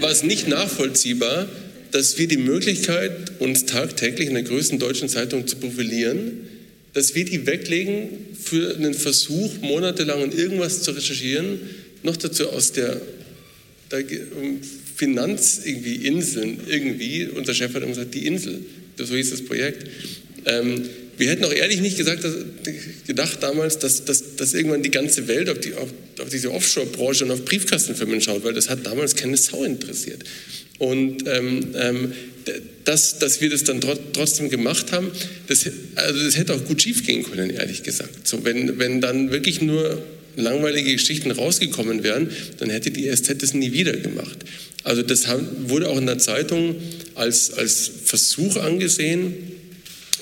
[0.00, 1.48] war es nicht nachvollziehbar,
[1.92, 6.48] dass wir die Möglichkeit, uns tagtäglich in der größten deutschen Zeitung zu profilieren,
[6.92, 8.08] dass wir die weglegen
[8.40, 11.60] für einen Versuch, monatelang irgendwas zu recherchieren,
[12.02, 13.00] noch dazu aus der,
[13.90, 14.04] der
[14.96, 18.60] Finanz irgendwie irgendwie und der Chef hat immer gesagt, die Insel,
[18.96, 19.86] so hieß das Projekt.
[20.44, 20.82] Ähm,
[21.18, 22.34] wir hätten auch ehrlich nicht gesagt, dass,
[23.06, 25.88] gedacht damals, dass, dass, dass irgendwann die ganze Welt auf, die, auf,
[26.20, 30.24] auf diese Offshore-Branche und auf Briefkastenfirmen schaut, weil das hat damals keine Sau interessiert.
[30.78, 32.12] Und ähm, ähm,
[32.84, 33.80] das, dass wir das dann
[34.12, 35.10] trotzdem gemacht haben,
[35.48, 38.26] das, also das hätte auch gut schief gehen können, ehrlich gesagt.
[38.26, 40.02] So, wenn, wenn dann wirklich nur
[40.36, 44.38] langweilige Geschichten rausgekommen wären, dann hätte die SZ das nie wieder gemacht.
[44.84, 45.26] Also das
[45.66, 46.76] wurde auch in der Zeitung
[47.14, 49.34] als, als Versuch angesehen.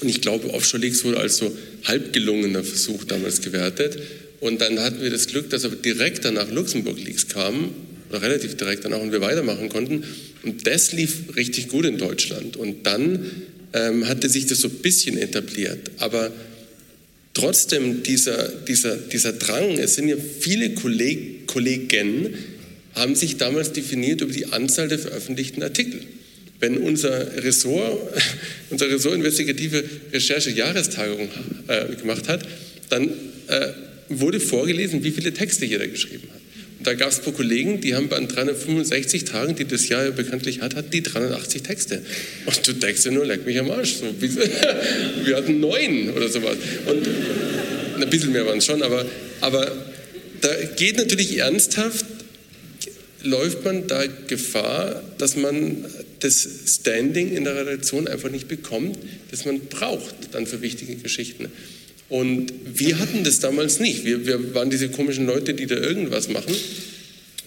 [0.00, 3.98] Und ich glaube, Offshore Leaks wurde als so halb gelungener Versuch damals gewertet.
[4.40, 7.70] Und dann hatten wir das Glück, dass aber direkt danach Luxemburg Leaks kamen,
[8.10, 10.04] oder relativ direkt danach, und wir weitermachen konnten.
[10.42, 12.56] Und das lief richtig gut in Deutschland.
[12.56, 13.30] Und dann
[13.72, 15.90] ähm, hatte sich das so ein bisschen etabliert.
[15.98, 16.30] Aber
[17.34, 22.34] trotzdem dieser, dieser, dieser Drang, es sind ja viele Kolleg, Kollegen,
[22.94, 26.00] haben sich damals definiert über die Anzahl der veröffentlichten Artikel.
[26.60, 27.98] Wenn unser Ressort,
[28.70, 31.28] unser Ressort investigative Recherche Jahrestagung
[31.68, 32.46] äh, gemacht hat,
[32.88, 33.08] dann
[33.48, 33.68] äh,
[34.08, 36.40] wurde vorgelesen, wie viele Texte jeder geschrieben hat.
[36.78, 40.10] Und da gab es paar Kollegen, die haben an 365 Tagen, die das Jahr ja
[40.10, 42.02] bekanntlich hat, hat die 380 Texte.
[42.44, 43.94] Und du denkst dir nur, leck mich am Arsch.
[43.94, 46.56] So, wir hatten neun oder sowas.
[46.86, 47.08] Und
[48.02, 49.06] ein bisschen mehr waren es schon, aber,
[49.40, 49.72] aber
[50.42, 52.04] da geht natürlich ernsthaft
[53.26, 55.84] läuft man da Gefahr, dass man
[56.20, 58.98] das Standing in der Redaktion einfach nicht bekommt,
[59.30, 61.50] das man braucht dann für wichtige Geschichten.
[62.08, 64.04] Und wir hatten das damals nicht.
[64.04, 66.54] Wir, wir waren diese komischen Leute, die da irgendwas machen.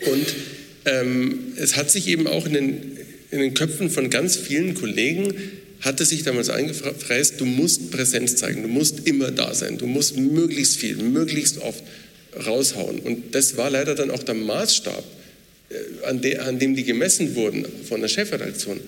[0.06, 0.26] Und
[0.86, 2.98] ähm, es hat sich eben auch in den,
[3.32, 5.34] in den Köpfen von ganz vielen Kollegen,
[5.82, 10.18] hatte sich damals eingefräst, du musst Präsenz zeigen, du musst immer da sein, du musst
[10.18, 11.84] möglichst viel, möglichst oft
[12.46, 13.00] raushauen.
[13.00, 15.04] Und das war leider dann auch der Maßstab
[16.06, 18.80] an, de, an dem die gemessen wurden von der Chefredaktion.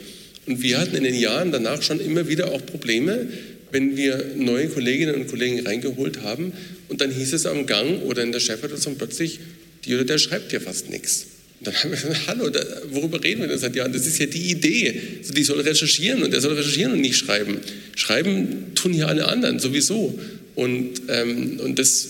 [0.48, 3.28] Und wir hatten in den Jahren danach schon immer wieder auch Probleme,
[3.72, 6.52] wenn wir neue Kolleginnen und Kollegen reingeholt haben
[6.90, 9.40] und dann hieß es am Gang oder in der Chefredaktion plötzlich,
[9.86, 11.28] die oder der schreibt ja fast nichts.
[11.60, 12.60] Und dann haben wir gesagt, hallo, da,
[12.90, 13.94] worüber reden wir denn seit Jahren?
[13.94, 15.00] Das ist ja die Idee.
[15.20, 17.60] Also die soll recherchieren und er soll recherchieren und nicht schreiben.
[17.96, 20.20] Schreiben tun ja alle anderen sowieso.
[20.56, 22.08] Und, ähm, und das,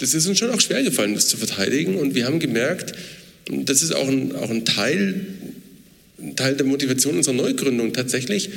[0.00, 1.94] das ist uns schon auch schwer gefallen, das zu verteidigen.
[1.94, 2.92] Und wir haben gemerkt,
[3.50, 5.26] das ist auch ein, auch ein Teil,
[6.20, 8.50] ein Teil der Motivation unserer Neugründung tatsächlich,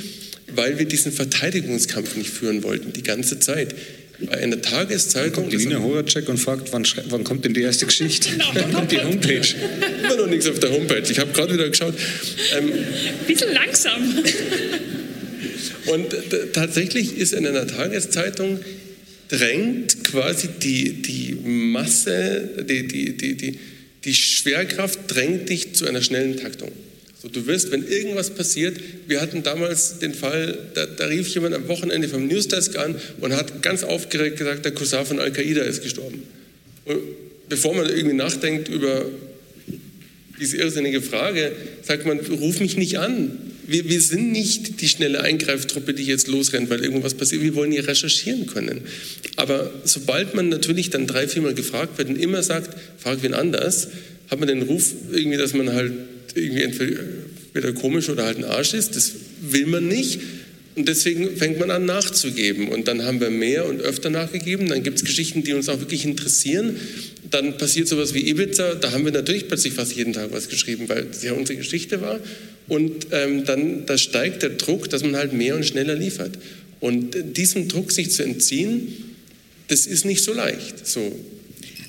[0.56, 3.76] weil wir diesen Verteidigungskampf nicht führen wollten, die ganze Zeit.
[4.22, 5.44] Bei einer Tageszeitung.
[5.46, 8.30] Kommt die Nina Horacek und fragt, wann, wann, kommt denn die erste Geschichte?
[8.34, 8.50] Genau.
[8.54, 9.56] Wann kommt die Homepage?
[10.04, 11.04] Immer noch nichts auf der Homepage.
[11.10, 11.94] Ich habe gerade wieder geschaut.
[12.58, 12.70] Ähm,
[13.26, 14.02] Bisschen langsam.
[15.86, 16.08] Und
[16.52, 18.60] tatsächlich ist in einer Tageszeitung
[19.30, 23.60] drängt quasi die, die Masse, die, die, die, die
[24.06, 26.72] die Schwerkraft drängt dich zu einer schnellen Taktung.
[27.22, 31.54] So, du wirst, wenn irgendwas passiert, wir hatten damals den Fall, da, da rief jemand
[31.54, 35.84] am Wochenende vom Newsdesk an und hat ganz aufgeregt gesagt, der Cousin von Al-Qaida ist
[35.84, 36.24] gestorben.
[36.86, 37.00] Und
[37.50, 39.06] bevor man irgendwie nachdenkt über
[40.40, 41.52] diese irrsinnige Frage,
[41.84, 43.38] sagt man, ruf mich nicht an.
[43.70, 47.42] Wir, wir sind nicht die schnelle Eingreiftruppe, die jetzt losrennt, weil irgendwas passiert.
[47.44, 48.82] Wir wollen hier recherchieren können.
[49.36, 53.90] Aber sobald man natürlich dann drei, viermal gefragt wird und immer sagt, frag wen anders,
[54.30, 55.94] hat man den Ruf irgendwie, dass man halt
[56.36, 58.96] irgendwie entweder komisch oder halt ein Arsch ist.
[58.96, 59.12] Das
[59.42, 60.20] will man nicht.
[60.80, 62.70] Und deswegen fängt man an nachzugeben.
[62.70, 64.70] Und dann haben wir mehr und öfter nachgegeben.
[64.70, 66.78] Dann gibt es Geschichten, die uns auch wirklich interessieren.
[67.30, 68.76] Dann passiert sowas wie Ibiza.
[68.76, 72.00] Da haben wir natürlich plötzlich fast jeden Tag was geschrieben, weil es ja unsere Geschichte
[72.00, 72.22] war.
[72.70, 76.40] Und ähm, dann da steigt der Druck, dass man halt mehr und schneller liefert.
[76.80, 79.18] Und diesem Druck sich zu entziehen,
[79.68, 80.88] das ist nicht so leicht.
[80.88, 81.14] So.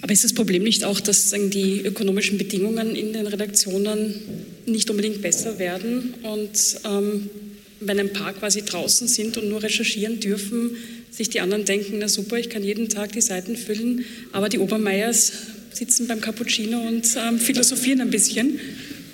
[0.03, 4.17] Aber ist das Problem nicht auch, dass die ökonomischen Bedingungen in den Redaktionen
[4.67, 7.31] nicht unbedingt besser werden und ähm,
[7.81, 10.77] wenn ein paar quasi draußen sind und nur recherchieren dürfen,
[11.11, 14.59] sich die anderen denken, na super, ich kann jeden Tag die Seiten füllen, aber die
[14.59, 15.33] Obermeiers
[15.73, 18.59] sitzen beim Cappuccino und ähm, philosophieren ein bisschen.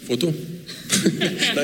[0.06, 0.34] Foto?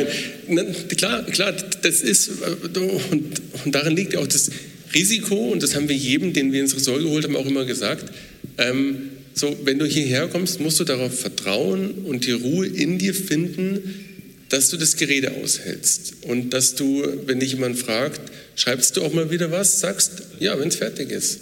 [0.48, 4.50] Nein, klar, klar, das ist, äh, und, und darin liegt auch das
[4.94, 8.12] Risiko, und das haben wir jedem, den wir ins Ressort geholt haben, auch immer gesagt,
[8.58, 13.14] ähm, so, wenn du hierher kommst, musst du darauf vertrauen und die Ruhe in dir
[13.14, 14.11] finden,
[14.52, 18.20] dass du das Gerede aushältst und dass du, wenn dich jemand fragt,
[18.54, 21.40] schreibst du auch mal wieder was, sagst, ja, wenn es fertig ist.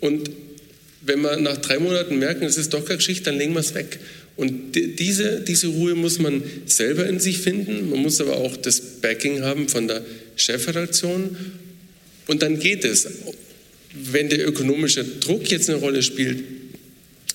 [0.00, 0.28] Und
[1.02, 3.74] wenn wir nach drei Monaten merken, es ist doch keine Geschichte, dann legen wir es
[3.74, 4.00] weg.
[4.34, 7.90] Und diese, diese Ruhe muss man selber in sich finden.
[7.90, 10.04] Man muss aber auch das Backing haben von der
[10.34, 11.36] Chefredaktion.
[12.26, 13.06] Und dann geht es.
[13.94, 16.42] Wenn der ökonomische Druck jetzt eine Rolle spielt,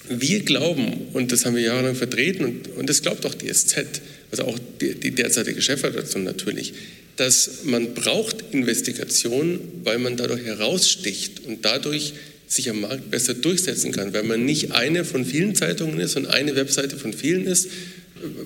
[0.09, 4.01] wir glauben, und das haben wir jahrelang vertreten, und, und das glaubt auch die SZ,
[4.33, 6.73] also auch die, die derzeitige Chefredaktion natürlich,
[7.17, 12.13] dass man braucht Investigation, weil man dadurch heraussticht und dadurch
[12.47, 16.25] sich am Markt besser durchsetzen kann, weil man nicht eine von vielen Zeitungen ist und
[16.25, 17.69] eine Webseite von vielen ist.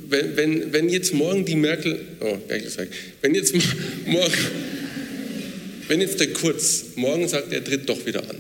[0.10, 3.54] Wenn, wenn, wenn jetzt morgen die Merkel, oh, Merkel sagt, wenn jetzt
[4.06, 4.34] morgen,
[5.88, 8.36] wenn jetzt der Kurz morgen sagt, er tritt doch wieder an,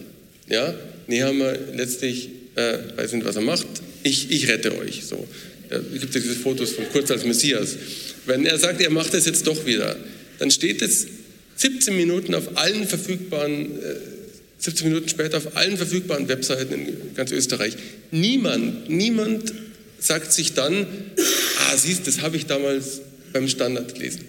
[0.49, 0.75] ja,
[1.07, 3.67] nee, haben wir letztlich, äh, weiß nicht, was er macht,
[4.03, 5.25] ich, ich rette euch, so.
[5.69, 7.75] Da gibt es diese Fotos von Kurz als Messias.
[8.25, 9.95] Wenn er sagt, er macht das jetzt doch wieder,
[10.39, 11.07] dann steht es
[11.57, 13.95] 17 Minuten auf allen verfügbaren, äh,
[14.59, 17.75] 17 Minuten später auf allen verfügbaren Webseiten in ganz Österreich.
[18.11, 19.53] Niemand, niemand
[19.99, 20.85] sagt sich dann,
[21.67, 23.01] ah, siehst, das habe ich damals
[23.33, 24.21] beim Standard gelesen.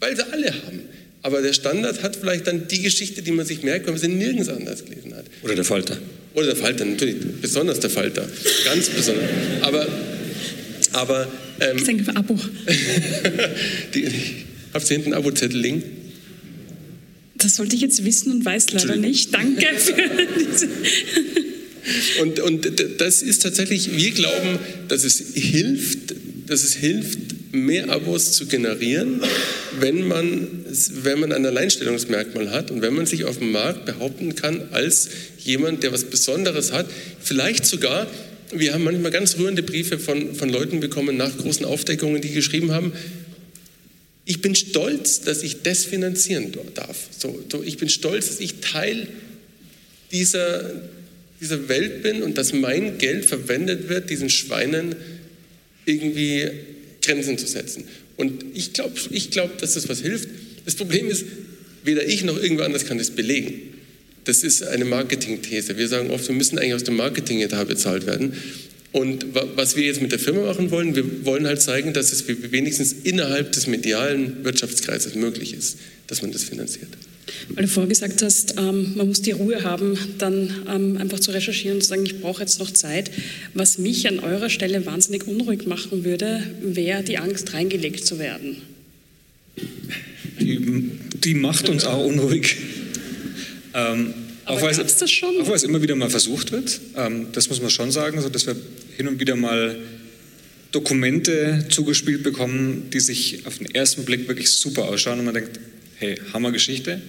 [0.00, 0.80] Weil sie alle haben.
[1.22, 4.08] Aber der Standard hat vielleicht dann die Geschichte, die man sich merkt, wenn man sie
[4.08, 5.26] nirgends anders gelesen hat.
[5.42, 5.98] Oder der Falter.
[6.32, 7.16] Oder der Falter, natürlich.
[7.42, 8.26] Besonders der Falter.
[8.64, 9.24] Ganz besonders.
[9.60, 9.86] Aber
[10.92, 11.28] aber.
[11.60, 12.34] Ähm, ich denke, Abo.
[13.94, 14.06] die,
[14.72, 15.82] habt ihr hinten einen Abo-Zettel liegen?
[17.36, 19.32] Das sollte ich jetzt wissen und weiß leider nicht.
[19.32, 19.94] Danke für
[20.38, 20.68] diese.
[22.20, 26.14] Und, und das ist tatsächlich, wir glauben, dass es hilft,
[26.46, 27.18] dass es hilft,
[27.52, 29.20] mehr Abos zu generieren,
[29.80, 30.46] wenn man,
[31.02, 35.08] wenn man ein Alleinstellungsmerkmal hat und wenn man sich auf dem Markt behaupten kann als
[35.38, 36.86] jemand, der was Besonderes hat,
[37.20, 38.06] vielleicht sogar
[38.52, 42.72] wir haben manchmal ganz rührende Briefe von, von Leuten bekommen nach großen Aufdeckungen, die geschrieben
[42.72, 42.92] haben,
[44.24, 46.96] ich bin stolz, dass ich das finanzieren darf.
[47.16, 49.08] So, so, ich bin stolz, dass ich Teil
[50.12, 50.70] dieser,
[51.40, 54.94] dieser Welt bin und dass mein Geld verwendet wird, diesen Schweinen
[55.84, 56.48] irgendwie
[57.02, 57.84] Grenzen zu setzen.
[58.16, 60.28] Und ich glaube, ich glaub, dass das was hilft.
[60.64, 61.24] Das Problem ist,
[61.82, 63.62] weder ich noch irgendwer anders kann das belegen.
[64.24, 65.78] Das ist eine Marketingthese.
[65.78, 68.34] Wir sagen oft, wir müssen eigentlich aus dem Marketing-Etat bezahlt werden.
[68.92, 72.24] Und was wir jetzt mit der Firma machen wollen, wir wollen halt zeigen, dass es
[72.26, 76.88] wenigstens innerhalb des medialen Wirtschaftskreises möglich ist, dass man das finanziert.
[77.50, 81.30] Weil du vorher gesagt hast, ähm, man muss die Ruhe haben, dann ähm, einfach zu
[81.30, 83.12] recherchieren und zu sagen, ich brauche jetzt noch Zeit.
[83.54, 88.56] Was mich an eurer Stelle wahnsinnig unruhig machen würde, wäre die Angst, reingelegt zu werden.
[90.40, 90.90] Die,
[91.22, 92.56] die macht uns auch unruhig.
[93.74, 94.14] Ähm,
[94.44, 95.40] auch, weil es, das schon?
[95.40, 98.28] auch weil es immer wieder mal versucht wird, ähm, das muss man schon sagen, also
[98.28, 98.56] dass wir
[98.96, 99.76] hin und wieder mal
[100.72, 105.58] Dokumente zugespielt bekommen, die sich auf den ersten Blick wirklich super ausschauen und man denkt,
[105.96, 107.00] hey, Hammergeschichte.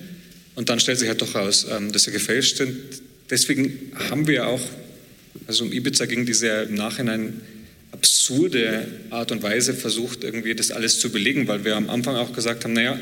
[0.55, 2.75] Und dann stellt sich halt doch raus, ähm, dass sie gefälscht sind.
[3.29, 4.61] Deswegen haben wir auch,
[5.47, 7.41] also um Ibiza ging diese im Nachhinein
[7.91, 12.33] absurde Art und Weise versucht, irgendwie das alles zu belegen, weil wir am Anfang auch
[12.33, 12.99] gesagt haben, naja,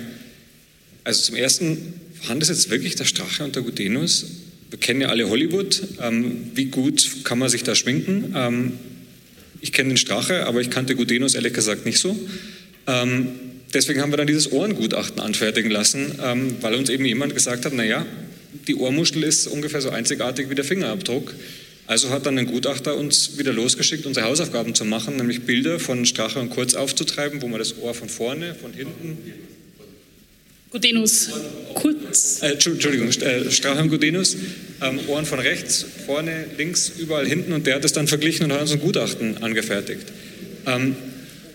[1.03, 1.93] also zum ersten
[2.27, 4.25] waren das jetzt wirklich der Strache und der Gudenus?
[4.69, 5.81] Wir kennen ja alle Hollywood.
[6.01, 8.33] Ähm, wie gut kann man sich da schminken?
[8.35, 8.73] Ähm,
[9.61, 12.17] ich kenne den Strache, aber ich kannte Gudenus ehrlich gesagt nicht so.
[12.87, 13.29] Ähm,
[13.73, 17.73] deswegen haben wir dann dieses Ohrengutachten anfertigen lassen, ähm, weil uns eben jemand gesagt hat,
[17.73, 18.05] naja,
[18.67, 21.33] die Ohrmuschel ist ungefähr so einzigartig wie der Fingerabdruck.
[21.87, 26.05] Also hat dann ein Gutachter uns wieder losgeschickt, unsere Hausaufgaben zu machen, nämlich Bilder von
[26.05, 29.17] Strache und Kurz aufzutreiben, wo man das Ohr von vorne, von hinten
[30.71, 31.29] Gudenus,
[31.73, 32.41] kurz.
[32.43, 34.37] Äh, Entschuldigung, äh, Straham Gudenus,
[34.81, 38.53] ähm, Ohren von rechts, vorne, links, überall hinten und der hat es dann verglichen und
[38.53, 40.05] hat uns ein Gutachten angefertigt.
[40.67, 40.95] Ähm,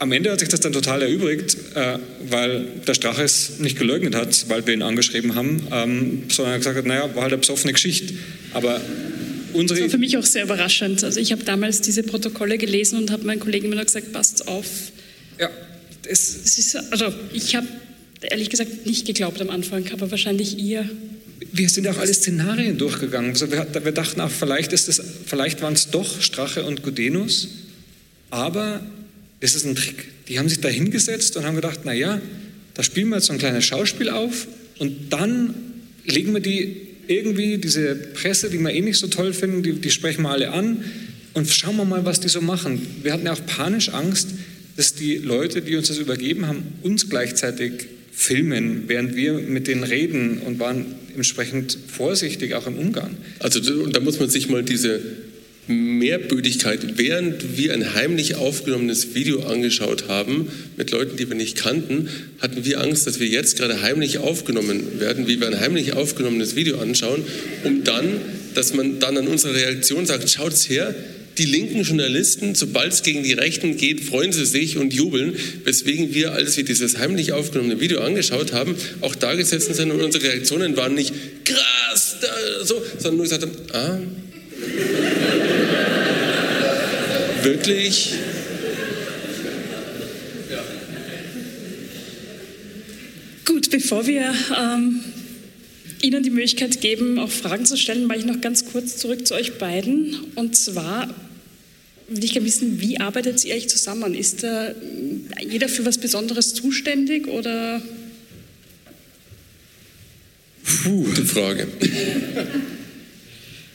[0.00, 1.98] am Ende hat sich das dann total erübrigt, äh,
[2.28, 6.58] weil der Strache es nicht geleugnet hat, weil wir ihn angeschrieben haben, ähm, sondern er
[6.58, 8.14] gesagt hat, naja, war halt eine besoffene Geschichte.
[8.52, 8.80] Aber
[9.52, 9.78] unsere...
[9.78, 11.04] Das war für mich auch sehr überraschend.
[11.04, 14.48] Also ich habe damals diese Protokolle gelesen und habe meinen Kollegen immer noch gesagt, passt
[14.48, 14.66] auf.
[15.38, 15.50] Ja,
[16.06, 17.68] es, es ist, also ich habe
[18.30, 20.88] ehrlich gesagt nicht geglaubt am Anfang, aber wahrscheinlich ihr.
[21.52, 23.30] Wir sind auch alle Szenarien durchgegangen.
[23.30, 24.72] Also wir, wir dachten auch, vielleicht,
[25.26, 27.48] vielleicht waren es doch Strache und Gudenus,
[28.30, 28.84] aber
[29.40, 30.06] es ist ein Trick.
[30.28, 32.20] Die haben sich da hingesetzt und haben gedacht, na ja,
[32.74, 34.48] da spielen wir jetzt so ein kleines Schauspiel auf
[34.78, 35.54] und dann
[36.06, 39.90] legen wir die irgendwie, diese Presse, die wir eh nicht so toll finden, die, die
[39.90, 40.82] sprechen wir alle an
[41.34, 42.80] und schauen wir mal, was die so machen.
[43.02, 44.30] Wir hatten ja auch panisch Angst,
[44.76, 49.84] dass die Leute, die uns das übergeben haben, uns gleichzeitig filmen, während wir mit denen
[49.84, 53.16] reden und waren entsprechend vorsichtig auch im Umgang.
[53.38, 55.00] Also da muss man sich mal diese
[55.66, 62.08] Mehrbödigkeit, während wir ein heimlich aufgenommenes Video angeschaut haben mit Leuten, die wir nicht kannten,
[62.38, 66.54] hatten wir Angst, dass wir jetzt gerade heimlich aufgenommen werden, wie wir ein heimlich aufgenommenes
[66.54, 67.24] Video anschauen,
[67.64, 68.20] um dann,
[68.54, 70.94] dass man dann an unserer Reaktion sagt, schaut's her,
[71.39, 76.14] die linken Journalisten, sobald es gegen die Rechten geht, freuen sie sich und jubeln, weswegen
[76.14, 80.24] wir, als wir dieses heimlich aufgenommene Video angeschaut haben, auch da gesessen sind und unsere
[80.24, 81.12] Reaktionen waren nicht
[81.45, 82.16] krass,
[82.62, 83.99] so, sondern nur gesagt haben, ah,
[87.45, 88.14] wirklich?
[93.45, 95.01] Gut, bevor wir ähm,
[96.05, 99.34] Ihnen die Möglichkeit geben, auch Fragen zu stellen, mache ich noch ganz kurz zurück zu
[99.34, 100.14] euch beiden.
[100.34, 101.09] Und zwar
[102.09, 104.14] will ich gerne wissen, wie arbeitet ihr eigentlich zusammen?
[104.14, 104.74] Ist da
[105.40, 107.80] jeder für was Besonderes zuständig oder?
[110.64, 111.68] Puh, gute Frage.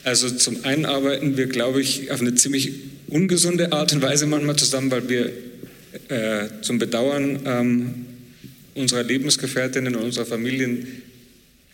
[0.04, 2.72] Also zum einen arbeiten wir, glaube ich, auf eine ziemlich
[3.08, 5.32] ungesunde Art und Weise manchmal zusammen, weil wir
[6.08, 7.94] äh, zum Bedauern ähm,
[8.74, 10.86] unserer Lebensgefährtinnen und unserer Familien,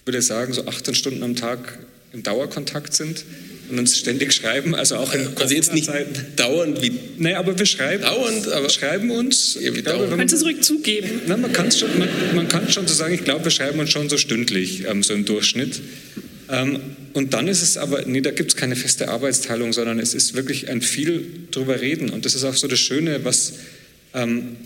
[0.07, 1.79] würde sagen, so 18 Stunden am Tag
[2.13, 3.25] im Dauerkontakt sind
[3.69, 5.91] und uns ständig schreiben, also auch in Also jetzt nicht
[6.37, 6.93] dauernd wie...
[7.19, 9.59] Nee, aber wir schreiben, dauernd, aber schreiben uns...
[9.61, 11.23] Ja, wie glaube, Kannst du es ruhig zugeben?
[11.27, 14.09] Na, man, schon, man, man kann schon so sagen, ich glaube, wir schreiben uns schon
[14.09, 15.81] so stündlich, ähm, so im Durchschnitt.
[16.49, 16.79] Ähm,
[17.13, 20.35] und dann ist es aber, nee, da gibt es keine feste Arbeitsteilung, sondern es ist
[20.35, 22.11] wirklich ein viel drüber reden.
[22.11, 23.55] Und das ist auch so das Schöne, was,
[24.15, 24.57] ähm,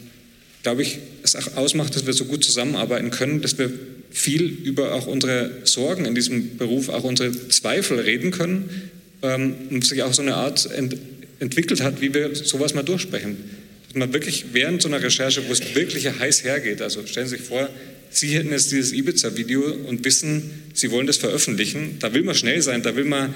[0.63, 3.71] glaube ich, es auch ausmacht, dass wir so gut zusammenarbeiten können, dass wir
[4.11, 8.91] viel über auch unsere Sorgen in diesem Beruf, auch unsere Zweifel reden können
[9.23, 10.97] ähm, und sich auch so eine Art ent
[11.39, 13.39] entwickelt hat, wie wir sowas mal durchsprechen.
[13.89, 17.37] Dass man wirklich während so einer Recherche, wo es wirklich heiß hergeht, also stellen Sie
[17.37, 17.71] sich vor,
[18.11, 21.97] Sie hätten jetzt dieses Ibiza-Video und wissen, Sie wollen das veröffentlichen.
[21.99, 23.35] Da will man schnell sein, da will man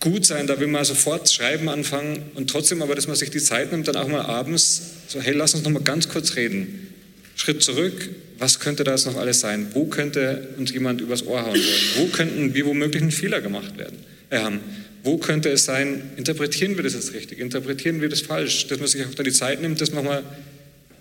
[0.00, 3.40] gut sein, da will man sofort schreiben anfangen und trotzdem aber, dass man sich die
[3.40, 6.88] Zeit nimmt, dann auch mal abends so, hey, lass uns noch mal ganz kurz reden.
[7.36, 9.68] Schritt zurück, was könnte da jetzt noch alles sein?
[9.72, 11.82] Wo könnte uns jemand übers Ohr hauen wollen?
[11.96, 13.98] Wo könnten wir womöglich einen Fehler gemacht werden?
[14.30, 14.60] Ähm,
[15.02, 17.38] wo könnte es sein, interpretieren wir das jetzt richtig?
[17.38, 18.66] Interpretieren wir das falsch?
[18.68, 20.24] Dass man sich auch da die Zeit nimmt, das nochmal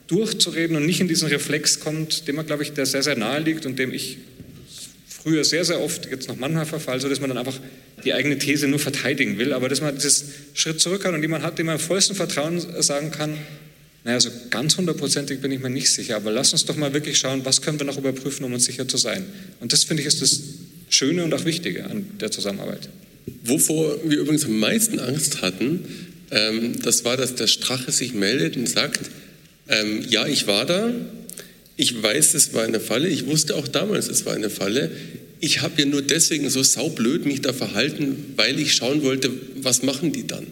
[0.08, 3.40] durchzureden und nicht in diesen Reflex kommt, dem man, glaube ich, der sehr, sehr nahe
[3.40, 4.18] liegt und dem ich
[5.08, 7.58] früher sehr, sehr oft, jetzt noch manchmal verfall, so dass man dann einfach
[8.04, 11.44] die eigene These nur verteidigen will, aber dass man dieses Schritt zurück hat und jemand
[11.46, 13.38] hat, dem man vollsten Vertrauen sagen kann,
[14.04, 17.18] naja, so ganz hundertprozentig bin ich mir nicht sicher, aber lass uns doch mal wirklich
[17.18, 19.26] schauen, was können wir noch überprüfen, um uns sicher zu sein.
[19.62, 20.42] Und das, finde ich, ist das
[20.90, 22.90] Schöne und auch Wichtige an der Zusammenarbeit.
[23.44, 25.86] Wovor wir übrigens am meisten Angst hatten,
[26.32, 29.10] ähm, das war, dass der Strache sich meldet und sagt,
[29.70, 30.94] ähm, ja, ich war da.
[31.78, 33.08] Ich weiß, es war eine Falle.
[33.08, 34.92] Ich wusste auch damals, es war eine Falle.
[35.40, 39.82] Ich habe ja nur deswegen so saublöd mich da verhalten, weil ich schauen wollte, was
[39.82, 40.48] machen die dann.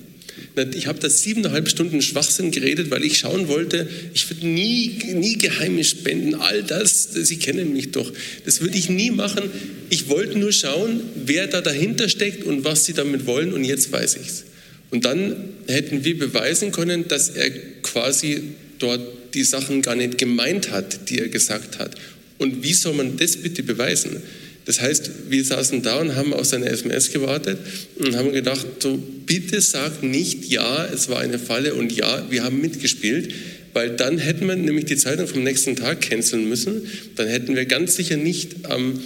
[0.76, 5.38] Ich habe da siebeneinhalb Stunden Schwachsinn geredet, weil ich schauen wollte, ich würde nie, nie
[5.38, 8.12] geheime spenden, all das, Sie kennen mich doch,
[8.44, 9.50] das würde ich nie machen.
[9.90, 13.92] Ich wollte nur schauen, wer da dahinter steckt und was Sie damit wollen und jetzt
[13.92, 14.44] weiß ich es.
[14.90, 15.36] Und dann
[15.68, 17.50] hätten wir beweisen können, dass er
[17.82, 18.42] quasi
[18.78, 19.02] dort
[19.34, 21.96] die Sachen gar nicht gemeint hat, die er gesagt hat.
[22.38, 24.22] Und wie soll man das bitte beweisen?
[24.66, 27.58] Das heißt, wir saßen da und haben auf seine SMS gewartet
[27.98, 32.44] und haben gedacht, so bitte sag nicht ja, es war eine Falle und ja, wir
[32.44, 33.34] haben mitgespielt,
[33.74, 36.84] weil dann hätten wir nämlich die Zeitung vom nächsten Tag canceln müssen.
[37.16, 39.00] Dann hätten wir ganz sicher nicht am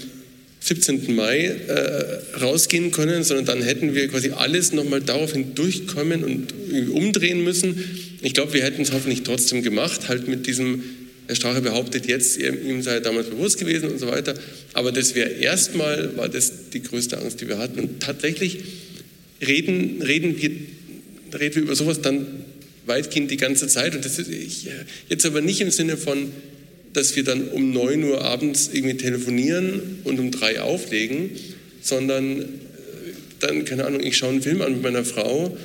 [0.65, 1.13] 17.
[1.13, 6.53] Mai äh, rausgehen können, sondern dann hätten wir quasi alles nochmal daraufhin durchkommen und
[6.89, 7.77] umdrehen müssen.
[8.23, 10.83] Ich glaube, wir hätten es hoffentlich trotzdem gemacht, halt mit diesem,
[11.27, 14.35] Herr Strache behauptet jetzt, ihm sei damals bewusst gewesen und so weiter.
[14.73, 17.79] Aber das wäre erstmal, war das die größte Angst, die wir hatten.
[17.79, 18.59] Und tatsächlich
[19.45, 20.51] reden, reden, wir,
[21.39, 22.27] reden wir über sowas dann
[22.85, 23.95] weitgehend die ganze Zeit.
[23.95, 24.67] Und das ist
[25.09, 26.31] jetzt aber nicht im Sinne von,
[26.93, 31.31] dass wir dann um 9 Uhr abends irgendwie telefonieren und um 3 auflegen,
[31.81, 32.45] sondern äh,
[33.39, 35.57] dann, keine Ahnung, ich schaue einen Film an mit meiner Frau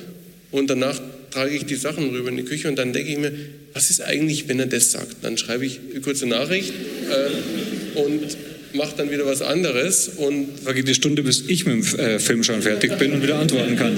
[0.51, 0.99] und danach
[1.31, 3.31] trage ich die Sachen rüber in die Küche und dann denke ich mir,
[3.73, 5.17] was ist eigentlich, wenn er das sagt?
[5.21, 6.73] Dann schreibe ich eine kurze Nachricht
[7.09, 8.37] äh, und
[8.73, 12.43] mache dann wieder was anderes und vergeht die Stunde, bis ich mit dem äh, Film
[12.43, 13.95] schon fertig bin und wieder antworten kann.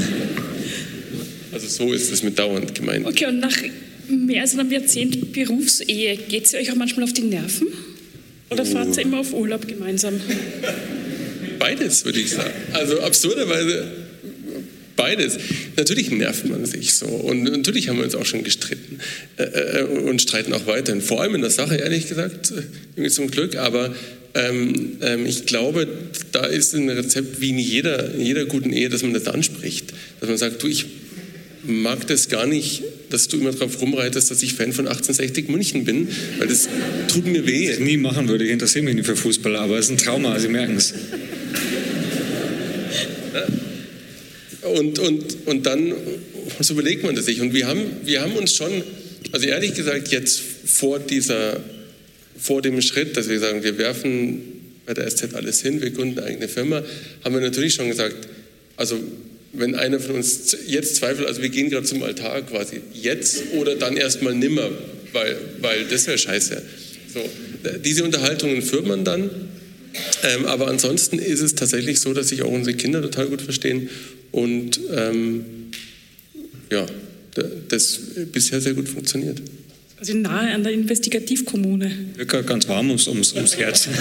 [1.51, 3.05] Also so ist es mit dauernd gemeint.
[3.05, 3.55] Okay, und nach
[4.09, 7.67] mehr als einem Jahrzehnt Berufsehe, geht sie euch auch manchmal auf die Nerven?
[8.49, 8.65] Oder oh.
[8.65, 10.19] fahrt ihr immer auf Urlaub gemeinsam?
[11.59, 12.53] Beides, würde ich sagen.
[12.73, 14.02] Also absurderweise
[14.95, 15.37] beides.
[15.75, 18.99] Natürlich nervt man sich so und natürlich haben wir uns auch schon gestritten
[19.37, 21.01] äh, äh und streiten auch weiterhin.
[21.01, 22.53] Vor allem in der Sache, ehrlich gesagt,
[23.09, 23.55] zum Glück.
[23.55, 23.93] Aber
[24.35, 25.87] ähm, ähm, ich glaube,
[26.31, 29.93] da ist ein Rezept wie in jeder, in jeder guten Ehe, dass man das anspricht.
[30.19, 30.85] Dass man sagt, du, ich
[31.65, 35.85] mag das gar nicht, dass du immer darauf rumreitest, dass ich Fan von 1860 München
[35.85, 36.07] bin,
[36.39, 36.67] weil das
[37.07, 37.69] tut mir weh.
[37.69, 39.97] Was ich nie machen würde, ich interessiere mich nicht für Fußball, aber es ist ein
[39.97, 40.93] Trauma, Sie merken es.
[44.63, 45.93] Und, und, und dann
[46.59, 47.41] so überlegt man das sich.
[47.41, 48.83] Und wir haben, wir haben uns schon,
[49.31, 51.61] also ehrlich gesagt, jetzt vor, dieser,
[52.37, 54.41] vor dem Schritt, dass wir sagen, wir werfen
[54.85, 56.83] bei der SZ alles hin, wir gründen eine eigene Firma,
[57.23, 58.27] haben wir natürlich schon gesagt,
[58.75, 58.99] also
[59.53, 63.75] wenn einer von uns jetzt zweifelt, also wir gehen gerade zum Altar quasi, jetzt oder
[63.75, 64.69] dann erstmal nimmer,
[65.13, 66.61] weil, weil das wäre scheiße.
[67.13, 67.21] So,
[67.85, 69.29] diese Unterhaltungen führt man dann,
[70.23, 73.89] ähm, aber ansonsten ist es tatsächlich so, dass sich auch unsere Kinder total gut verstehen
[74.33, 75.45] und ähm,
[76.69, 76.85] ja,
[77.69, 77.99] das
[78.31, 79.41] bisher sehr gut funktioniert.
[79.99, 81.89] Also nahe an der Investigativkommune.
[82.17, 83.87] Wirklich ganz warm ums, ums, ums Herz.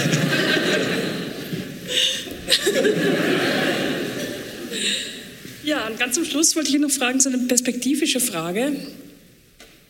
[5.63, 8.75] Ja, und ganz zum Schluss wollte ich noch fragen, so eine perspektivische Frage.